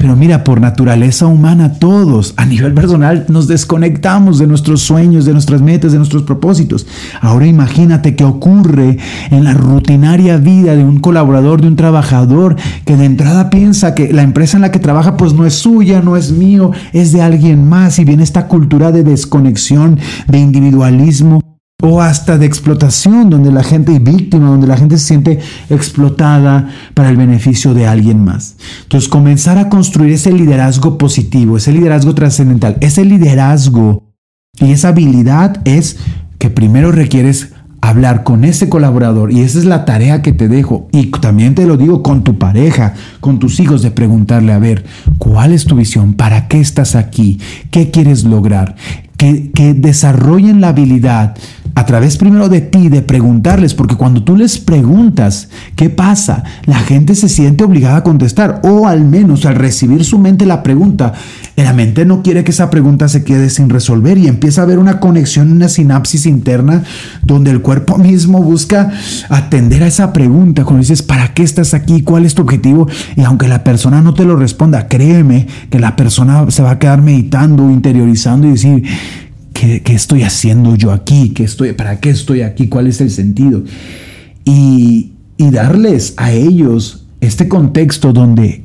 Pero 0.00 0.16
mira, 0.16 0.44
por 0.44 0.62
naturaleza 0.62 1.26
humana 1.26 1.74
todos, 1.74 2.32
a 2.38 2.46
nivel 2.46 2.72
personal, 2.72 3.26
nos 3.28 3.48
desconectamos 3.48 4.38
de 4.38 4.46
nuestros 4.46 4.80
sueños, 4.80 5.26
de 5.26 5.34
nuestras 5.34 5.60
metas, 5.60 5.92
de 5.92 5.98
nuestros 5.98 6.22
propósitos. 6.22 6.86
Ahora 7.20 7.46
imagínate 7.46 8.16
qué 8.16 8.24
ocurre 8.24 8.96
en 9.30 9.44
la 9.44 9.52
rutinaria 9.52 10.38
vida 10.38 10.74
de 10.74 10.84
un 10.84 11.00
colaborador, 11.00 11.60
de 11.60 11.68
un 11.68 11.76
trabajador, 11.76 12.56
que 12.86 12.96
de 12.96 13.04
entrada 13.04 13.50
piensa 13.50 13.94
que 13.94 14.10
la 14.10 14.22
empresa 14.22 14.56
en 14.56 14.62
la 14.62 14.72
que 14.72 14.78
trabaja 14.78 15.18
pues 15.18 15.34
no 15.34 15.44
es 15.44 15.54
suya, 15.54 16.00
no 16.00 16.16
es 16.16 16.32
mío, 16.32 16.70
es 16.94 17.12
de 17.12 17.20
alguien 17.20 17.68
más 17.68 17.98
y 17.98 18.04
viene 18.04 18.22
esta 18.22 18.48
cultura 18.48 18.92
de 18.92 19.04
desconexión, 19.04 19.98
de 20.26 20.38
individualismo 20.38 21.42
o 21.82 22.00
hasta 22.00 22.38
de 22.38 22.46
explotación, 22.46 23.30
donde 23.30 23.52
la 23.52 23.62
gente 23.62 23.94
es 23.94 24.02
víctima, 24.02 24.48
donde 24.48 24.66
la 24.66 24.76
gente 24.76 24.98
se 24.98 25.06
siente 25.06 25.38
explotada 25.68 26.68
para 26.94 27.10
el 27.10 27.16
beneficio 27.16 27.74
de 27.74 27.86
alguien 27.86 28.24
más. 28.24 28.56
Entonces, 28.82 29.08
comenzar 29.08 29.58
a 29.58 29.68
construir 29.68 30.12
ese 30.12 30.32
liderazgo 30.32 30.98
positivo, 30.98 31.56
ese 31.56 31.72
liderazgo 31.72 32.14
trascendental, 32.14 32.76
ese 32.80 33.04
liderazgo 33.04 34.10
y 34.60 34.72
esa 34.72 34.88
habilidad 34.88 35.60
es 35.64 35.98
que 36.38 36.50
primero 36.50 36.92
requieres 36.92 37.52
hablar 37.82 38.24
con 38.24 38.44
ese 38.44 38.68
colaborador 38.68 39.32
y 39.32 39.40
esa 39.40 39.58
es 39.58 39.64
la 39.64 39.84
tarea 39.84 40.22
que 40.22 40.32
te 40.32 40.48
dejo 40.48 40.88
y 40.92 41.06
también 41.06 41.54
te 41.54 41.66
lo 41.66 41.76
digo 41.76 42.02
con 42.02 42.24
tu 42.24 42.38
pareja, 42.38 42.94
con 43.20 43.38
tus 43.38 43.58
hijos 43.58 43.82
de 43.82 43.90
preguntarle 43.90 44.52
a 44.52 44.58
ver, 44.58 44.84
¿cuál 45.18 45.52
es 45.52 45.64
tu 45.64 45.76
visión? 45.76 46.14
¿Para 46.14 46.46
qué 46.46 46.60
estás 46.60 46.94
aquí? 46.94 47.40
¿Qué 47.70 47.90
quieres 47.90 48.24
lograr? 48.24 48.76
Que, 49.16 49.50
que 49.50 49.74
desarrollen 49.74 50.60
la 50.60 50.68
habilidad 50.68 51.36
a 51.80 51.86
través 51.86 52.18
primero 52.18 52.50
de 52.50 52.60
ti, 52.60 52.90
de 52.90 53.00
preguntarles, 53.00 53.72
porque 53.72 53.96
cuando 53.96 54.22
tú 54.22 54.36
les 54.36 54.58
preguntas 54.58 55.48
qué 55.76 55.88
pasa, 55.88 56.44
la 56.66 56.78
gente 56.78 57.14
se 57.14 57.30
siente 57.30 57.64
obligada 57.64 57.96
a 57.96 58.02
contestar, 58.02 58.60
o 58.64 58.86
al 58.86 59.06
menos 59.06 59.46
al 59.46 59.54
recibir 59.54 60.04
su 60.04 60.18
mente 60.18 60.44
la 60.44 60.62
pregunta, 60.62 61.14
la 61.56 61.72
mente 61.72 62.04
no 62.04 62.22
quiere 62.22 62.44
que 62.44 62.50
esa 62.50 62.68
pregunta 62.68 63.08
se 63.08 63.24
quede 63.24 63.48
sin 63.48 63.70
resolver 63.70 64.18
y 64.18 64.28
empieza 64.28 64.60
a 64.60 64.64
haber 64.64 64.78
una 64.78 65.00
conexión, 65.00 65.50
una 65.52 65.70
sinapsis 65.70 66.26
interna, 66.26 66.84
donde 67.22 67.50
el 67.50 67.62
cuerpo 67.62 67.96
mismo 67.96 68.42
busca 68.42 68.90
atender 69.30 69.82
a 69.82 69.86
esa 69.86 70.12
pregunta, 70.12 70.64
cuando 70.64 70.80
dices, 70.80 71.00
¿para 71.00 71.32
qué 71.32 71.42
estás 71.42 71.72
aquí? 71.72 72.02
¿Cuál 72.02 72.26
es 72.26 72.34
tu 72.34 72.42
objetivo? 72.42 72.88
Y 73.16 73.22
aunque 73.22 73.48
la 73.48 73.64
persona 73.64 74.02
no 74.02 74.12
te 74.12 74.26
lo 74.26 74.36
responda, 74.36 74.86
créeme 74.86 75.46
que 75.70 75.78
la 75.78 75.96
persona 75.96 76.50
se 76.50 76.62
va 76.62 76.72
a 76.72 76.78
quedar 76.78 77.00
meditando, 77.00 77.70
interiorizando 77.70 78.48
y 78.48 78.50
decir, 78.50 78.84
¿Qué, 79.52 79.82
estoy 79.86 80.22
haciendo 80.22 80.74
yo 80.76 80.92
aquí? 80.92 81.30
¿Qué 81.30 81.44
estoy, 81.44 81.72
¿Para 81.72 82.00
qué 82.00 82.10
estoy 82.10 82.42
aquí? 82.42 82.68
¿Cuál 82.68 82.86
es 82.86 83.00
el 83.00 83.10
sentido? 83.10 83.62
Y, 84.44 85.12
darles 85.38 86.14
a 86.16 86.32
ellos 86.32 87.06
este 87.20 87.48
contexto 87.48 88.12
donde 88.12 88.62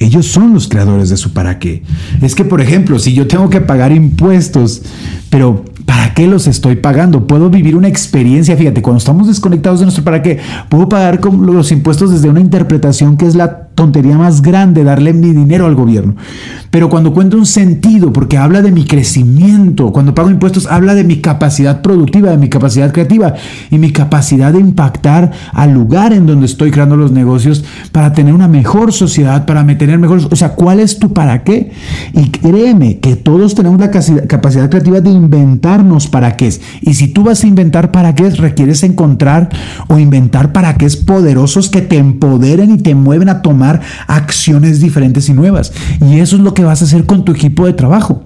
ellos 0.00 0.26
son 0.26 0.54
los 0.54 0.66
creadores 0.66 1.10
de 1.10 1.16
su 1.16 1.32
para 1.32 1.58
qué. 1.58 1.82
Es 2.22 2.34
que, 2.34 2.44
por 2.44 2.60
ejemplo, 2.60 2.98
si 2.98 3.12
yo 3.12 3.26
tengo 3.26 3.48
que 3.50 3.60
pagar 3.60 3.92
impuestos, 3.92 4.82
pero 5.30 5.64
¿para 5.84 6.14
qué 6.14 6.26
los 6.26 6.46
estoy 6.46 6.76
pagando? 6.76 7.26
Puedo 7.26 7.50
vivir 7.50 7.76
una 7.76 7.88
experiencia, 7.88 8.56
fíjate, 8.56 8.82
cuando 8.82 8.98
estamos 8.98 9.28
desconectados 9.28 9.80
de 9.80 9.86
nuestro 9.86 10.02
para 10.02 10.22
qué, 10.22 10.38
puedo 10.68 10.88
pagar 10.88 11.20
los 11.24 11.70
impuestos 11.72 12.10
desde 12.10 12.28
una 12.28 12.40
interpretación 12.40 13.16
que 13.16 13.26
es 13.26 13.34
la 13.34 13.67
tontería 13.78 14.18
más 14.18 14.42
grande 14.42 14.82
darle 14.82 15.12
mi 15.12 15.32
dinero 15.32 15.64
al 15.64 15.76
gobierno. 15.76 16.16
Pero 16.72 16.88
cuando 16.88 17.14
cuento 17.14 17.36
un 17.36 17.46
sentido, 17.46 18.12
porque 18.12 18.36
habla 18.36 18.60
de 18.60 18.72
mi 18.72 18.84
crecimiento, 18.84 19.92
cuando 19.92 20.16
pago 20.16 20.30
impuestos, 20.30 20.66
habla 20.66 20.96
de 20.96 21.04
mi 21.04 21.20
capacidad 21.20 21.80
productiva, 21.80 22.30
de 22.30 22.38
mi 22.38 22.48
capacidad 22.48 22.92
creativa 22.92 23.34
y 23.70 23.78
mi 23.78 23.92
capacidad 23.92 24.52
de 24.52 24.58
impactar 24.58 25.30
al 25.52 25.72
lugar 25.72 26.12
en 26.12 26.26
donde 26.26 26.46
estoy 26.46 26.72
creando 26.72 26.96
los 26.96 27.12
negocios 27.12 27.64
para 27.92 28.12
tener 28.12 28.34
una 28.34 28.48
mejor 28.48 28.92
sociedad, 28.92 29.46
para 29.46 29.64
tener 29.64 29.96
mejores... 30.00 30.26
O 30.28 30.34
sea, 30.34 30.56
¿cuál 30.56 30.80
es 30.80 30.98
tu 30.98 31.12
para 31.12 31.44
qué? 31.44 31.70
Y 32.12 32.30
créeme 32.30 32.98
que 32.98 33.14
todos 33.14 33.54
tenemos 33.54 33.78
la 33.78 33.92
capacidad 33.92 34.68
creativa 34.68 35.00
de 35.00 35.10
inventarnos 35.10 36.08
para 36.08 36.36
qué 36.36 36.48
es. 36.48 36.60
Y 36.80 36.94
si 36.94 37.06
tú 37.06 37.22
vas 37.22 37.44
a 37.44 37.46
inventar 37.46 37.92
para 37.92 38.16
qué 38.16 38.26
es, 38.26 38.38
requieres 38.38 38.82
encontrar 38.82 39.50
o 39.86 40.00
inventar 40.00 40.52
para 40.52 40.74
qué 40.74 40.86
es 40.86 40.96
poderosos 40.96 41.68
que 41.68 41.80
te 41.80 41.96
empoderen 41.96 42.72
y 42.72 42.78
te 42.78 42.96
mueven 42.96 43.28
a 43.28 43.40
tomar 43.40 43.67
acciones 44.06 44.80
diferentes 44.80 45.28
y 45.28 45.32
nuevas. 45.32 45.72
Y 46.00 46.20
eso 46.20 46.36
es 46.36 46.42
lo 46.42 46.54
que 46.54 46.64
vas 46.64 46.82
a 46.82 46.84
hacer 46.84 47.06
con 47.06 47.24
tu 47.24 47.32
equipo 47.32 47.66
de 47.66 47.72
trabajo 47.72 48.24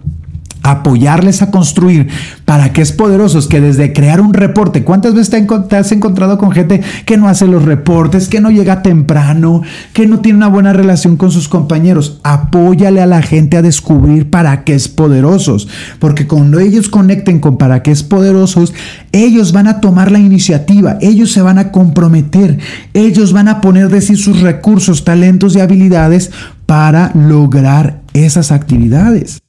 apoyarles 0.62 1.42
a 1.42 1.50
construir 1.50 2.08
para 2.44 2.72
que 2.72 2.82
es 2.82 2.92
poderosos 2.92 3.48
que 3.48 3.60
desde 3.60 3.92
crear 3.92 4.20
un 4.20 4.34
reporte, 4.34 4.84
¿cuántas 4.84 5.14
veces 5.14 5.46
te 5.68 5.76
has 5.76 5.92
encontrado 5.92 6.38
con 6.38 6.52
gente 6.52 6.82
que 7.04 7.16
no 7.16 7.28
hace 7.28 7.46
los 7.46 7.64
reportes, 7.64 8.28
que 8.28 8.40
no 8.40 8.50
llega 8.50 8.82
temprano, 8.82 9.62
que 9.92 10.06
no 10.06 10.20
tiene 10.20 10.38
una 10.38 10.48
buena 10.48 10.72
relación 10.72 11.16
con 11.16 11.30
sus 11.30 11.48
compañeros? 11.48 12.20
Apóyale 12.22 13.00
a 13.00 13.06
la 13.06 13.22
gente 13.22 13.56
a 13.56 13.62
descubrir 13.62 14.30
para 14.30 14.64
qué 14.64 14.74
es 14.74 14.88
poderosos, 14.88 15.68
porque 15.98 16.26
cuando 16.26 16.58
ellos 16.58 16.88
conecten 16.88 17.40
con 17.40 17.58
para 17.58 17.82
qué 17.82 17.90
es 17.90 18.02
poderosos, 18.02 18.74
ellos 19.12 19.52
van 19.52 19.66
a 19.66 19.80
tomar 19.80 20.10
la 20.10 20.18
iniciativa, 20.18 20.98
ellos 21.00 21.32
se 21.32 21.42
van 21.42 21.58
a 21.58 21.72
comprometer, 21.72 22.58
ellos 22.94 23.32
van 23.32 23.48
a 23.48 23.60
poner 23.60 23.88
de 23.88 24.00
sí 24.00 24.16
sus 24.16 24.40
recursos, 24.40 25.04
talentos 25.04 25.56
y 25.56 25.60
habilidades 25.60 26.30
para 26.66 27.12
lograr 27.14 28.00
esas 28.14 28.52
actividades. 28.52 29.42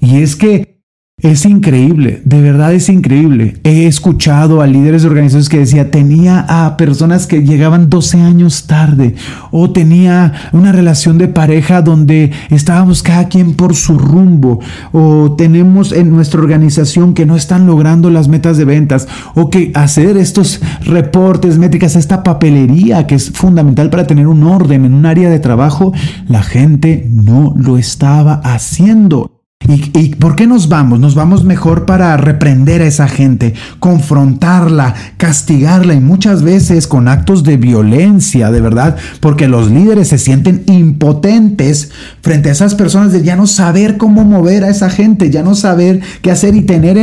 Y 0.00 0.22
es 0.22 0.36
que 0.36 0.76
es 1.22 1.46
increíble, 1.46 2.20
de 2.26 2.42
verdad 2.42 2.74
es 2.74 2.90
increíble. 2.90 3.56
He 3.64 3.86
escuchado 3.86 4.60
a 4.60 4.66
líderes 4.66 5.00
de 5.00 5.08
organizaciones 5.08 5.48
que 5.48 5.60
decía, 5.60 5.90
tenía 5.90 6.44
a 6.46 6.76
personas 6.76 7.26
que 7.26 7.42
llegaban 7.42 7.88
12 7.88 8.20
años 8.20 8.66
tarde 8.66 9.14
o 9.50 9.70
tenía 9.70 10.34
una 10.52 10.72
relación 10.72 11.16
de 11.16 11.28
pareja 11.28 11.80
donde 11.80 12.32
estábamos 12.50 13.02
cada 13.02 13.28
quien 13.28 13.54
por 13.54 13.74
su 13.74 13.98
rumbo 13.98 14.60
o 14.92 15.34
tenemos 15.38 15.92
en 15.92 16.10
nuestra 16.10 16.38
organización 16.38 17.14
que 17.14 17.24
no 17.24 17.34
están 17.34 17.66
logrando 17.66 18.10
las 18.10 18.28
metas 18.28 18.58
de 18.58 18.66
ventas 18.66 19.08
o 19.34 19.48
que 19.48 19.72
hacer 19.74 20.18
estos 20.18 20.60
reportes, 20.82 21.56
métricas, 21.56 21.96
esta 21.96 22.22
papelería 22.22 23.06
que 23.06 23.14
es 23.14 23.30
fundamental 23.30 23.88
para 23.88 24.06
tener 24.06 24.26
un 24.26 24.42
orden 24.42 24.84
en 24.84 24.92
un 24.92 25.06
área 25.06 25.30
de 25.30 25.40
trabajo, 25.40 25.94
la 26.28 26.42
gente 26.42 27.08
no 27.10 27.54
lo 27.56 27.78
estaba 27.78 28.34
haciendo. 28.44 29.35
¿Y, 29.68 30.14
por 30.16 30.36
qué 30.36 30.46
nos 30.46 30.68
vamos? 30.68 31.00
Nos 31.00 31.14
vamos 31.14 31.44
mejor 31.44 31.86
para 31.86 32.16
reprender 32.16 32.82
a 32.82 32.86
esa 32.86 33.08
gente, 33.08 33.54
confrontarla, 33.80 34.94
castigarla 35.16 35.94
y 35.94 36.00
muchas 36.00 36.42
veces 36.42 36.86
con 36.86 37.08
actos 37.08 37.42
de 37.42 37.56
violencia, 37.56 38.50
de 38.50 38.60
verdad, 38.60 38.96
porque 39.20 39.48
los 39.48 39.70
líderes 39.70 40.08
se 40.08 40.18
sienten 40.18 40.62
impotentes 40.66 41.90
frente 42.22 42.48
a 42.48 42.52
esas 42.52 42.74
personas 42.74 43.12
de 43.12 43.22
ya 43.22 43.36
no 43.36 43.46
saber 43.46 43.96
cómo 43.96 44.24
mover 44.24 44.64
a 44.64 44.70
esa 44.70 44.90
gente, 44.90 45.30
ya 45.30 45.42
no 45.42 45.54
saber 45.54 46.00
qué 46.22 46.30
hacer 46.30 46.54
y 46.54 46.62
tener 46.62 46.96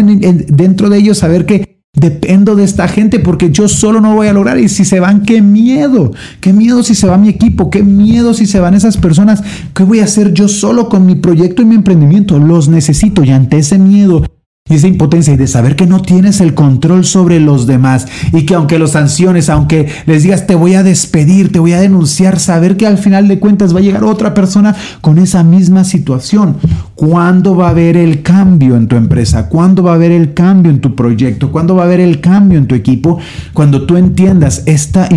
dentro 0.47 0.89
de 0.89 0.97
ellos 0.97 1.17
saber 1.17 1.45
que 1.45 1.72
Dependo 2.03 2.57
de 2.57 2.65
esta 2.65 2.89
gente 2.89 3.19
porque 3.19 3.49
yo 3.49 3.69
solo 3.69 4.01
no 4.01 4.13
voy 4.13 4.27
a 4.27 4.33
lograr. 4.33 4.59
Y 4.59 4.67
si 4.67 4.83
se 4.83 4.99
van, 4.99 5.21
qué 5.21 5.41
miedo. 5.41 6.11
Qué 6.41 6.51
miedo 6.51 6.83
si 6.83 6.95
se 6.95 7.07
va 7.07 7.17
mi 7.17 7.29
equipo. 7.29 7.69
Qué 7.69 7.81
miedo 7.81 8.33
si 8.33 8.45
se 8.45 8.59
van 8.59 8.73
esas 8.73 8.97
personas. 8.97 9.41
¿Qué 9.73 9.83
voy 9.83 10.01
a 10.01 10.03
hacer 10.03 10.33
yo 10.33 10.49
solo 10.49 10.89
con 10.89 11.05
mi 11.05 11.15
proyecto 11.15 11.61
y 11.61 11.65
mi 11.65 11.75
emprendimiento? 11.75 12.39
Los 12.39 12.67
necesito. 12.67 13.23
Y 13.23 13.31
ante 13.31 13.57
ese 13.57 13.79
miedo 13.79 14.21
y 14.69 14.75
esa 14.75 14.87
impotencia 14.87 15.33
y 15.33 15.37
de 15.37 15.47
saber 15.47 15.75
que 15.75 15.85
no 15.85 16.01
tienes 16.01 16.39
el 16.39 16.53
control 16.53 17.03
sobre 17.03 17.41
los 17.41 17.67
demás 17.67 18.07
y 18.31 18.45
que 18.45 18.55
aunque 18.55 18.79
los 18.79 18.91
sanciones, 18.91 19.49
aunque 19.49 19.89
les 20.05 20.23
digas 20.23 20.47
te 20.47 20.55
voy 20.55 20.75
a 20.75 20.83
despedir, 20.83 21.51
te 21.51 21.59
voy 21.59 21.73
a 21.73 21.81
denunciar, 21.81 22.39
saber 22.39 22.77
que 22.77 22.87
al 22.87 22.97
final 22.97 23.27
de 23.27 23.39
cuentas 23.39 23.75
va 23.75 23.79
a 23.79 23.83
llegar 23.83 24.05
otra 24.05 24.33
persona 24.33 24.73
con 25.01 25.19
esa 25.19 25.43
misma 25.43 25.83
situación. 25.83 26.57
¿Cuándo 26.95 27.57
va 27.57 27.67
a 27.67 27.71
haber 27.71 27.97
el 27.97 28.21
cambio 28.21 28.77
en 28.77 28.87
tu 28.87 28.95
empresa? 28.95 29.49
¿Cuándo 29.49 29.83
va 29.83 29.91
a 29.91 29.95
haber 29.95 30.11
el 30.11 30.33
cambio 30.33 30.71
en 30.71 30.79
tu 30.79 30.95
proyecto? 30.95 31.51
¿Cuándo 31.51 31.75
va 31.75 31.83
a 31.83 31.85
haber 31.85 31.99
el 31.99 32.21
cambio 32.21 32.57
en 32.57 32.67
tu 32.67 32.73
equipo? 32.73 33.19
Cuando 33.53 33.85
tú 33.85 33.97
entiendas 33.97 34.63
esta 34.65 35.09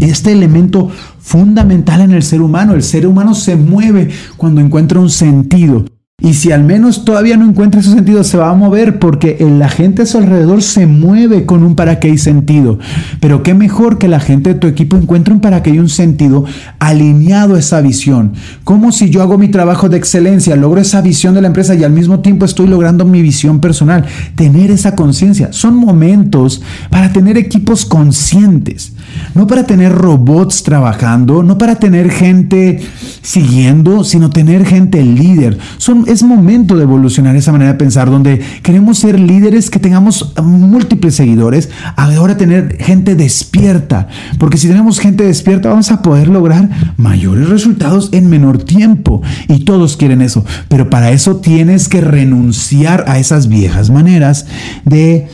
este 0.00 0.32
elemento 0.32 0.90
fundamental 1.20 2.00
en 2.00 2.12
el 2.12 2.22
ser 2.22 2.40
humano. 2.40 2.74
El 2.74 2.82
ser 2.82 3.06
humano 3.06 3.34
se 3.34 3.56
mueve 3.56 4.08
cuando 4.36 4.60
encuentra 4.62 4.98
un 4.98 5.10
sentido. 5.10 5.84
Y 6.20 6.34
si 6.34 6.50
al 6.50 6.64
menos 6.64 7.04
todavía 7.04 7.36
no 7.36 7.48
encuentra 7.48 7.80
su 7.80 7.92
sentido, 7.92 8.24
se 8.24 8.36
va 8.36 8.50
a 8.50 8.54
mover 8.54 8.98
porque 8.98 9.36
la 9.38 9.68
gente 9.68 10.02
a 10.02 10.06
su 10.06 10.18
alrededor 10.18 10.62
se 10.62 10.84
mueve 10.84 11.46
con 11.46 11.62
un 11.62 11.76
para 11.76 12.00
qué 12.00 12.08
y 12.08 12.18
sentido. 12.18 12.80
Pero 13.20 13.44
qué 13.44 13.54
mejor 13.54 13.98
que 13.98 14.08
la 14.08 14.18
gente 14.18 14.54
de 14.54 14.58
tu 14.58 14.66
equipo 14.66 14.96
encuentre 14.96 15.32
un 15.32 15.38
para 15.38 15.62
qué 15.62 15.70
y 15.70 15.78
un 15.78 15.88
sentido 15.88 16.44
alineado 16.80 17.54
a 17.54 17.60
esa 17.60 17.80
visión. 17.80 18.32
Como 18.64 18.90
si 18.90 19.10
yo 19.10 19.22
hago 19.22 19.38
mi 19.38 19.46
trabajo 19.46 19.88
de 19.88 19.96
excelencia, 19.96 20.56
logro 20.56 20.80
esa 20.80 21.02
visión 21.02 21.34
de 21.34 21.40
la 21.40 21.46
empresa 21.46 21.76
y 21.76 21.84
al 21.84 21.92
mismo 21.92 22.18
tiempo 22.18 22.46
estoy 22.46 22.66
logrando 22.66 23.04
mi 23.04 23.22
visión 23.22 23.60
personal. 23.60 24.04
Tener 24.34 24.72
esa 24.72 24.96
conciencia. 24.96 25.52
Son 25.52 25.76
momentos 25.76 26.62
para 26.90 27.12
tener 27.12 27.38
equipos 27.38 27.84
conscientes. 27.86 28.92
No 29.36 29.46
para 29.46 29.66
tener 29.66 29.92
robots 29.92 30.64
trabajando, 30.64 31.44
no 31.44 31.58
para 31.58 31.76
tener 31.76 32.10
gente 32.10 32.80
siguiendo, 33.22 34.02
sino 34.02 34.30
tener 34.30 34.66
gente 34.66 35.02
líder. 35.02 35.58
Son 35.76 36.07
es 36.08 36.22
momento 36.22 36.76
de 36.76 36.84
evolucionar 36.84 37.36
esa 37.36 37.52
manera 37.52 37.72
de 37.72 37.78
pensar 37.78 38.10
donde 38.10 38.40
queremos 38.62 38.98
ser 38.98 39.20
líderes 39.20 39.70
que 39.70 39.78
tengamos 39.78 40.32
múltiples 40.42 41.14
seguidores, 41.14 41.68
ahora 41.96 42.36
tener 42.36 42.78
gente 42.80 43.14
despierta, 43.14 44.08
porque 44.38 44.56
si 44.56 44.68
tenemos 44.68 45.00
gente 45.00 45.24
despierta 45.24 45.68
vamos 45.68 45.92
a 45.92 46.02
poder 46.02 46.28
lograr 46.28 46.68
mayores 46.96 47.48
resultados 47.48 48.08
en 48.12 48.28
menor 48.28 48.58
tiempo. 48.58 49.22
Y 49.48 49.60
todos 49.64 49.96
quieren 49.96 50.22
eso, 50.22 50.44
pero 50.68 50.90
para 50.90 51.10
eso 51.10 51.36
tienes 51.36 51.88
que 51.88 52.00
renunciar 52.00 53.04
a 53.06 53.18
esas 53.18 53.48
viejas 53.48 53.90
maneras 53.90 54.46
de 54.84 55.28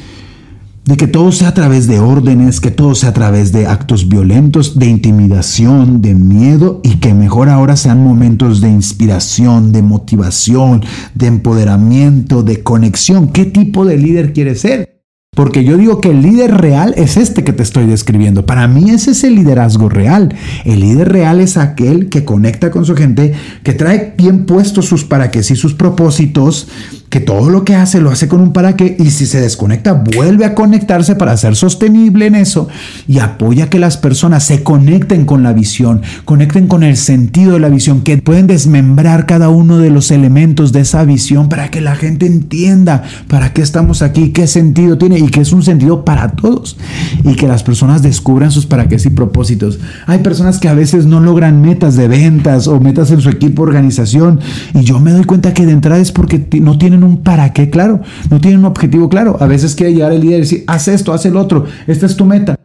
de 0.85 0.97
que 0.97 1.07
todo 1.07 1.33
sea 1.33 1.49
a 1.49 1.55
través 1.55 1.87
de 1.87 1.99
órdenes, 1.99 2.61
que 2.61 2.71
todo 2.71 2.95
sea 2.95 3.11
a 3.11 3.15
través 3.15 3.53
de 3.53 3.67
actos 3.67 4.09
violentos, 4.09 4.79
de 4.79 4.87
intimidación, 4.87 6.03
de 6.03 6.15
miedo 6.15 6.81
y 6.83 6.97
que 6.97 7.15
mejor 7.15 7.49
ahora 7.49 7.77
sean 7.77 8.03
momentos 8.03 8.61
de 8.61 8.69
inspiración, 8.69 9.73
de 9.73 9.83
motivación, 9.83 10.85
de 11.15 11.27
empoderamiento, 11.27 12.43
de 12.43 12.63
conexión. 12.63 13.29
¿Qué 13.29 13.47
tipo 13.47 13.85
de 13.87 13.97
líder 13.97 14.33
quieres 14.33 14.61
ser? 14.61 14.95
Porque 15.35 15.65
yo 15.65 15.77
digo 15.77 16.01
que 16.01 16.11
el 16.11 16.23
líder 16.23 16.57
real 16.59 16.95
es 16.97 17.17
este 17.17 17.43
que 17.43 17.53
te 17.53 17.63
estoy 17.63 17.87
describiendo. 17.87 18.47
Para 18.47 18.69
mí 18.69 18.91
ese 18.91 19.11
es 19.11 19.25
el 19.25 19.35
liderazgo 19.35 19.89
real. 19.89 20.35
El 20.65 20.81
líder 20.81 21.11
real 21.11 21.41
es 21.41 21.57
aquel 21.57 22.09
que 22.09 22.25
conecta 22.25 22.71
con 22.71 22.85
su 22.85 22.95
gente, 22.95 23.35
que 23.65 23.73
trae 23.73 24.15
bien 24.17 24.47
puestos 24.47 24.87
sus 24.87 25.05
para 25.05 25.31
qué 25.31 25.41
y 25.41 25.57
sus 25.57 25.75
propósitos, 25.75 26.69
que 27.15 27.21
todo 27.21 27.49
lo 27.49 27.65
que 27.65 27.77
hace 27.77 28.01
lo 28.01 28.11
hace 28.11 28.27
con 28.27 28.41
un 28.41 28.53
para 28.53 28.75
qué 28.75 28.97
y 28.99 29.13
si 29.13 29.27
se 29.27 29.41
desconecta 29.41 29.93
vuelve 29.93 30.45
a 30.47 30.57
conectarse 30.57 31.15
para 31.15 31.37
ser 31.37 31.55
sostenible 31.55 32.27
en 32.27 32.35
eso 32.35 32.67
y 33.07 33.21
apoya 33.21 33.71
que 33.71 33.79
las 33.79 33.97
personas 33.97 34.43
se 34.43 34.65
conecten 34.65 35.25
con 35.25 35.45
la 35.45 35.53
visión, 35.53 36.03
conecten 36.25 36.67
con 36.67 36.83
el 36.83 36.97
sentido 36.97 37.53
de 37.53 37.61
la 37.61 37.69
visión, 37.69 38.01
que 38.01 38.19
pueden 38.19 38.49
desmembrar 38.49 39.27
cada 39.27 39.49
uno 39.49 39.79
de 39.79 39.91
los 39.91 40.11
elementos 40.11 40.73
de 40.73 40.81
esa 40.81 41.05
visión 41.05 41.49
para 41.49 41.71
que 41.71 41.81
la 41.81 41.95
gente 41.95 42.27
entienda 42.27 43.05
para 43.29 43.53
qué 43.53 43.63
estamos 43.63 44.03
aquí, 44.03 44.31
qué 44.31 44.49
sentido 44.49 44.99
tiene 44.99 45.21
y 45.21 45.29
que 45.29 45.41
es 45.41 45.53
un 45.53 45.63
sentido 45.63 46.05
para 46.05 46.33
todos 46.33 46.77
y 47.23 47.37
que 47.37 47.47
las 47.47 47.63
personas 47.63 48.03
descubran 48.03 48.51
sus 48.51 48.67
para 48.67 48.89
qué 48.89 48.97
y 49.05 49.11
propósitos. 49.11 49.79
Hay 50.09 50.19
personas 50.19 50.59
que 50.59 50.69
a 50.69 50.75
veces 50.75 51.07
no 51.07 51.21
logran 51.21 51.63
metas 51.63 51.95
de 51.95 52.09
ventas 52.09 52.67
o 52.67 52.81
metas 52.81 53.13
en 53.13 53.21
su 53.21 53.29
equipo 53.31 53.63
organización 53.63 54.41
y 54.75 54.83
yo 54.83 54.99
me 54.99 55.13
doy 55.13 55.23
cuenta 55.23 55.55
que 55.55 55.65
de 55.65 55.71
entrada 55.71 56.01
es 56.01 56.11
porque 56.11 56.45
no 56.61 56.77
tienen 56.77 57.04
un 57.05 57.23
para 57.23 57.53
qué 57.53 57.71
claro, 57.71 58.01
no 58.31 58.41
tienen 58.41 58.61
un 58.61 58.67
objetivo 58.67 59.09
claro. 59.09 59.37
A 59.41 59.47
veces 59.47 59.75
quiere 59.75 59.93
llegar 59.93 60.13
el 60.13 60.21
líder 60.21 60.39
y 60.39 60.41
decir, 60.41 60.65
haz 60.67 60.89
esto, 60.89 61.13
haz 61.13 61.27
el 61.27 61.37
otro, 61.37 61.65
esta 61.87 62.07
es 62.07 62.17
tu 62.17 62.25
meta. 62.25 62.57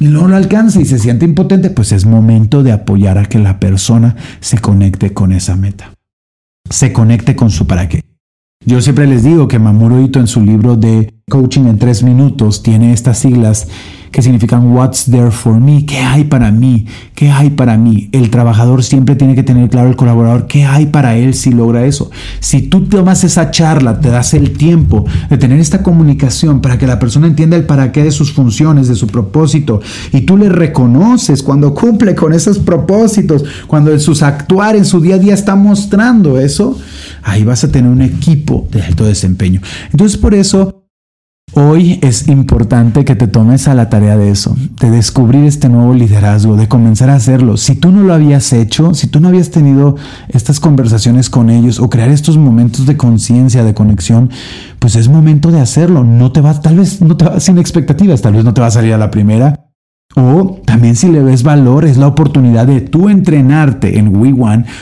Y 0.00 0.06
no 0.06 0.26
lo 0.26 0.36
alcanza 0.36 0.80
y 0.80 0.84
se 0.84 0.98
siente 0.98 1.24
impotente, 1.24 1.70
pues 1.70 1.92
es 1.92 2.04
momento 2.04 2.62
de 2.62 2.72
apoyar 2.72 3.16
a 3.16 3.26
que 3.26 3.38
la 3.38 3.60
persona 3.60 4.16
se 4.40 4.58
conecte 4.58 5.12
con 5.12 5.32
esa 5.32 5.56
meta. 5.56 5.94
Se 6.68 6.92
conecte 6.92 7.36
con 7.36 7.50
su 7.50 7.66
para 7.66 7.88
qué. 7.88 8.02
Yo 8.66 8.80
siempre 8.80 9.06
les 9.06 9.22
digo 9.22 9.46
que 9.46 9.56
Ito 9.56 10.20
en 10.20 10.26
su 10.26 10.40
libro 10.40 10.76
de 10.76 11.14
Coaching 11.28 11.66
en 11.66 11.78
tres 11.78 12.02
minutos 12.02 12.62
tiene 12.62 12.92
estas 12.92 13.18
siglas 13.18 13.68
que 14.14 14.22
significan 14.22 14.72
What's 14.72 15.06
there 15.10 15.32
for 15.32 15.58
me? 15.60 15.84
¿Qué 15.84 15.98
hay 15.98 16.22
para 16.22 16.52
mí? 16.52 16.86
¿Qué 17.16 17.32
hay 17.32 17.50
para 17.50 17.76
mí? 17.76 18.10
El 18.12 18.30
trabajador 18.30 18.84
siempre 18.84 19.16
tiene 19.16 19.34
que 19.34 19.42
tener 19.42 19.68
claro 19.68 19.88
el 19.88 19.96
colaborador 19.96 20.46
qué 20.46 20.64
hay 20.64 20.86
para 20.86 21.16
él 21.16 21.34
si 21.34 21.50
logra 21.50 21.84
eso. 21.84 22.12
Si 22.38 22.62
tú 22.62 22.84
tomas 22.84 23.24
esa 23.24 23.50
charla, 23.50 23.98
te 23.98 24.10
das 24.10 24.32
el 24.34 24.52
tiempo 24.52 25.04
de 25.28 25.36
tener 25.36 25.58
esta 25.58 25.82
comunicación 25.82 26.60
para 26.60 26.78
que 26.78 26.86
la 26.86 27.00
persona 27.00 27.26
entienda 27.26 27.56
el 27.56 27.66
para 27.66 27.90
qué 27.90 28.04
de 28.04 28.12
sus 28.12 28.32
funciones, 28.32 28.86
de 28.86 28.94
su 28.94 29.08
propósito, 29.08 29.80
y 30.12 30.20
tú 30.20 30.36
le 30.36 30.48
reconoces 30.48 31.42
cuando 31.42 31.74
cumple 31.74 32.14
con 32.14 32.32
esos 32.32 32.60
propósitos, 32.60 33.44
cuando 33.66 33.90
en 33.90 33.98
sus 33.98 34.22
actuar 34.22 34.76
en 34.76 34.84
su 34.84 35.00
día 35.00 35.16
a 35.16 35.18
día 35.18 35.34
está 35.34 35.56
mostrando 35.56 36.38
eso, 36.38 36.78
ahí 37.24 37.42
vas 37.42 37.64
a 37.64 37.72
tener 37.72 37.90
un 37.90 38.02
equipo 38.02 38.68
de 38.70 38.80
alto 38.80 39.04
desempeño. 39.04 39.60
Entonces 39.90 40.16
por 40.16 40.34
eso 40.34 40.83
Hoy 41.56 42.00
es 42.02 42.26
importante 42.26 43.04
que 43.04 43.14
te 43.14 43.28
tomes 43.28 43.68
a 43.68 43.74
la 43.74 43.88
tarea 43.88 44.16
de 44.16 44.28
eso, 44.28 44.56
de 44.80 44.90
descubrir 44.90 45.44
este 45.44 45.68
nuevo 45.68 45.94
liderazgo, 45.94 46.56
de 46.56 46.66
comenzar 46.66 47.10
a 47.10 47.14
hacerlo. 47.14 47.56
Si 47.56 47.76
tú 47.76 47.92
no 47.92 48.02
lo 48.02 48.12
habías 48.12 48.52
hecho, 48.52 48.92
si 48.92 49.06
tú 49.06 49.20
no 49.20 49.28
habías 49.28 49.52
tenido 49.52 49.94
estas 50.28 50.58
conversaciones 50.58 51.30
con 51.30 51.50
ellos 51.50 51.78
o 51.78 51.88
crear 51.88 52.08
estos 52.08 52.36
momentos 52.36 52.86
de 52.86 52.96
conciencia, 52.96 53.62
de 53.62 53.72
conexión, 53.72 54.30
pues 54.80 54.96
es 54.96 55.08
momento 55.08 55.52
de 55.52 55.60
hacerlo. 55.60 56.02
No 56.02 56.32
te 56.32 56.40
va, 56.40 56.60
tal 56.60 56.76
vez 56.76 57.00
no 57.00 57.16
te 57.16 57.24
va 57.24 57.38
sin 57.38 57.58
expectativas, 57.58 58.20
tal 58.20 58.34
vez 58.34 58.44
no 58.44 58.52
te 58.52 58.60
va 58.60 58.66
a 58.66 58.72
salir 58.72 58.92
a 58.92 58.98
la 58.98 59.12
primera. 59.12 59.70
O 60.16 60.60
también 60.64 60.96
si 60.96 61.08
le 61.08 61.22
ves 61.22 61.44
valor, 61.44 61.84
es 61.84 61.96
la 61.98 62.08
oportunidad 62.08 62.66
de 62.66 62.80
tú 62.80 63.08
entrenarte 63.08 63.96
en 64.00 64.16
We 64.16 64.34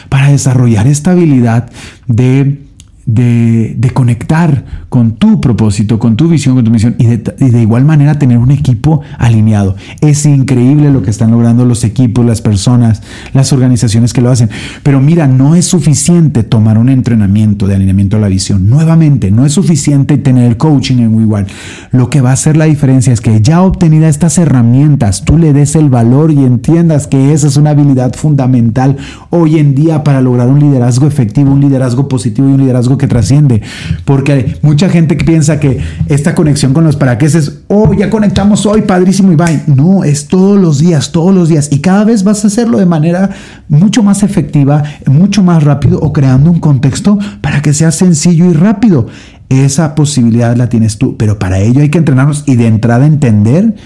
para 0.09 0.31
desarrollar 0.31 0.87
esta 0.87 1.11
habilidad 1.11 1.71
de 2.07 2.73
de, 3.07 3.91
conectar 3.95 4.65
con 4.93 5.13
tu 5.13 5.41
propósito, 5.41 5.99
con 5.99 6.17
tu 6.17 6.29
visión, 6.29 6.55
con 6.55 6.65
tu 6.65 6.71
misión 6.71 6.97
y 6.99 7.07
de, 7.07 7.63
igual 7.63 7.83
manera 7.83 8.19
tener 8.19 8.37
un 8.37 8.51
equipo 8.51 9.01
alineado. 9.17 9.75
Es 10.03 10.27
increíble 10.27 10.93
lo 10.93 11.03
que 11.03 11.09
están 11.09 11.31
logrando 11.31 11.65
los 11.65 11.83
equipos, 11.83 12.27
las 12.27 12.43
personas, 12.43 13.01
las 13.33 13.55
organizaciones 13.55 14.13
que 14.13 14.21
lo 14.21 14.31
hacen. 14.31 14.51
Pero 14.83 15.01
mira, 15.01 15.27
no 15.29 15.55
es 15.55 15.65
suficiente 15.65 16.43
tomar 16.43 16.77
un 16.77 16.91
entrenamiento 16.91 17.67
de 17.67 17.77
alineamiento 17.77 18.19
a 18.19 18.21
la 18.21 18.29
visión. 18.29 18.69
Nuevamente, 18.69 19.31
no 19.31 19.47
es 19.47 19.55
suficiente 19.55 20.19
tener 20.19 20.45
el 20.45 20.59
coaching 20.59 20.99
en 20.99 21.19
igual. 21.23 21.47
Lo 21.91 22.11
que 22.11 22.21
va 22.21 22.29
a 22.29 22.35
hacer 22.35 22.59
la 22.59 22.67
diferencia 22.67 23.15
es 23.15 23.23
que 23.23 23.41
ya 23.41 23.63
obtenida 23.63 24.11
estas 24.11 24.37
herramientas, 24.37 25.25
tú 25.25 25.39
le 25.39 25.55
des 25.55 25.75
el 25.75 25.89
valor 25.89 26.33
y 26.33 26.45
entiendas 26.45 27.07
que 27.07 27.33
esa 27.33 27.47
es 27.47 27.57
una 27.57 27.71
habilidad 27.71 28.13
fundamental 28.13 28.99
hoy 29.31 29.59
en 29.59 29.75
día 29.75 30.05
para 30.05 30.21
lograr 30.21 30.49
un 30.49 30.61
liderazgo 30.61 31.07
efectivo, 31.07 31.51
un 31.51 31.63
liderazgo 31.63 32.09
positivo 32.09 32.51
y 32.51 32.53
un 32.53 32.61
liderazgo 32.61 32.99
que 32.99 33.07
trasciende. 33.07 33.63
Porque 34.05 34.33
hay 34.33 34.57
mucha 34.83 34.93
gente 34.93 35.17
que 35.17 35.25
piensa 35.25 35.61
que 35.61 35.79
esta 36.09 36.35
conexión 36.35 36.73
con 36.73 36.83
los 36.83 36.97
para 36.97 37.17
qué 37.17 37.27
es, 37.27 37.61
oh, 37.69 37.95
ya 37.95 38.11
conectamos 38.11 38.67
hoy, 38.67 38.83
padrísimo 38.83 39.31
y 39.31 39.37
bye. 39.37 39.63
No, 39.69 40.03
es 40.03 40.27
todos 40.27 40.61
los 40.61 40.81
días, 40.81 41.13
todos 41.13 41.33
los 41.33 41.49
días. 41.49 41.69
Y 41.71 41.79
cada 41.79 42.03
vez 42.03 42.25
vas 42.25 42.43
a 42.43 42.49
hacerlo 42.49 42.79
de 42.79 42.87
manera 42.87 43.31
mucho 43.69 44.03
más 44.03 44.25
efectiva, 44.25 44.83
mucho 45.07 45.45
más 45.45 45.63
rápido 45.63 46.01
o 46.01 46.13
creando 46.13 46.51
un 46.51 46.59
contexto 46.59 47.17
para 47.41 47.63
que 47.63 47.73
sea 47.73 47.93
sencillo 47.93 48.47
y 48.47 48.55
rápido. 48.55 49.07
Esa 49.49 49.95
posibilidad 49.95 50.57
la 50.57 50.69
tienes 50.69 50.99
tú, 50.99 51.17
pero 51.17 51.39
para 51.39 51.61
ello 51.61 51.81
hay 51.81 51.89
que 51.89 51.99
entrenarnos 51.99 52.43
y 52.47 52.57
de 52.57 52.67
entrada 52.67 53.07
entender 53.07 53.77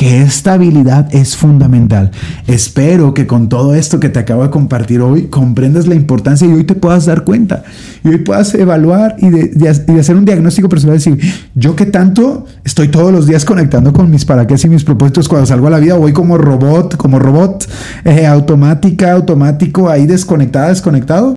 que 0.00 0.22
esta 0.22 0.54
habilidad 0.54 1.14
es 1.14 1.36
fundamental. 1.36 2.10
Espero 2.46 3.12
que 3.12 3.26
con 3.26 3.50
todo 3.50 3.74
esto 3.74 4.00
que 4.00 4.08
te 4.08 4.18
acabo 4.18 4.42
de 4.42 4.48
compartir 4.48 5.02
hoy 5.02 5.24
comprendas 5.24 5.86
la 5.86 5.94
importancia 5.94 6.48
y 6.48 6.52
hoy 6.52 6.64
te 6.64 6.74
puedas 6.74 7.04
dar 7.04 7.22
cuenta 7.22 7.64
y 8.02 8.08
hoy 8.08 8.16
puedas 8.16 8.54
evaluar 8.54 9.16
y 9.18 9.98
hacer 9.98 10.16
un 10.16 10.24
diagnóstico 10.24 10.70
personal, 10.70 10.96
decir, 10.96 11.20
yo 11.54 11.76
que 11.76 11.84
tanto 11.84 12.46
estoy 12.64 12.88
todos 12.88 13.12
los 13.12 13.26
días 13.26 13.44
conectando 13.44 13.92
con 13.92 14.10
mis 14.10 14.24
para 14.24 14.46
qué 14.46 14.54
y 14.64 14.68
mis 14.70 14.84
propósitos 14.84 15.28
cuando 15.28 15.44
salgo 15.44 15.66
a 15.66 15.70
la 15.70 15.78
vida, 15.78 15.96
voy 15.96 16.14
como 16.14 16.38
robot, 16.38 16.96
como 16.96 17.18
robot 17.18 17.68
eh, 18.06 18.26
automática, 18.26 19.12
automático, 19.12 19.90
ahí 19.90 20.06
desconectada, 20.06 20.70
desconectado 20.70 21.36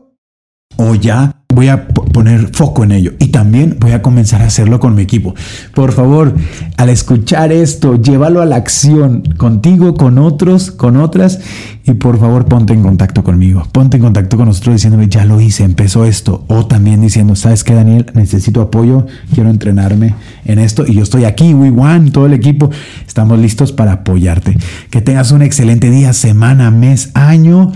o 0.77 0.95
ya 0.95 1.42
voy 1.53 1.69
a 1.69 1.87
poner 1.87 2.49
foco 2.53 2.83
en 2.83 2.91
ello 2.91 3.13
y 3.19 3.27
también 3.27 3.77
voy 3.79 3.91
a 3.91 4.01
comenzar 4.01 4.41
a 4.41 4.45
hacerlo 4.45 4.79
con 4.79 4.95
mi 4.95 5.01
equipo. 5.01 5.35
Por 5.73 5.91
favor, 5.91 6.33
al 6.77 6.89
escuchar 6.89 7.51
esto, 7.51 8.01
llévalo 8.01 8.41
a 8.41 8.45
la 8.45 8.55
acción 8.55 9.21
contigo, 9.37 9.95
con 9.95 10.17
otros, 10.17 10.71
con 10.71 10.97
otras 10.97 11.39
y 11.85 11.93
por 11.93 12.19
favor 12.19 12.45
ponte 12.45 12.73
en 12.73 12.81
contacto 12.81 13.23
conmigo. 13.23 13.67
Ponte 13.71 13.97
en 13.97 14.03
contacto 14.03 14.37
con 14.37 14.47
nosotros 14.47 14.75
diciéndome, 14.75 15.07
ya 15.07 15.25
lo 15.25 15.41
hice, 15.41 15.63
empezó 15.63 16.05
esto. 16.05 16.45
O 16.47 16.65
también 16.65 17.01
diciendo, 17.01 17.35
¿sabes 17.35 17.63
qué, 17.63 17.73
Daniel? 17.73 18.05
Necesito 18.13 18.61
apoyo, 18.61 19.05
quiero 19.33 19.49
entrenarme 19.49 20.15
en 20.45 20.59
esto 20.59 20.85
y 20.87 20.95
yo 20.95 21.03
estoy 21.03 21.25
aquí, 21.25 21.53
We 21.53 21.69
One, 21.69 22.11
todo 22.11 22.25
el 22.25 22.33
equipo. 22.33 22.69
Estamos 23.05 23.39
listos 23.39 23.71
para 23.71 23.93
apoyarte. 23.93 24.57
Que 24.89 25.01
tengas 25.01 25.31
un 25.31 25.41
excelente 25.41 25.89
día, 25.89 26.13
semana, 26.13 26.71
mes, 26.71 27.11
año 27.13 27.71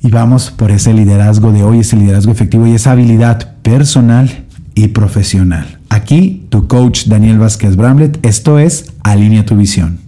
y 0.00 0.10
vamos 0.10 0.50
por 0.50 0.70
ese 0.70 0.92
liderazgo 0.92 1.52
de 1.52 1.62
hoy, 1.62 1.80
ese 1.80 1.96
liderazgo 1.96 2.32
efectivo 2.32 2.66
y 2.66 2.74
esa 2.74 2.92
habilidad 2.92 3.56
personal 3.62 4.46
y 4.74 4.88
profesional. 4.88 5.78
Aquí 5.88 6.46
tu 6.50 6.68
coach 6.68 7.06
Daniel 7.06 7.38
Vázquez 7.38 7.76
Bramlett, 7.76 8.24
esto 8.24 8.58
es 8.58 8.92
Alinea 9.02 9.44
tu 9.44 9.56
visión. 9.56 10.07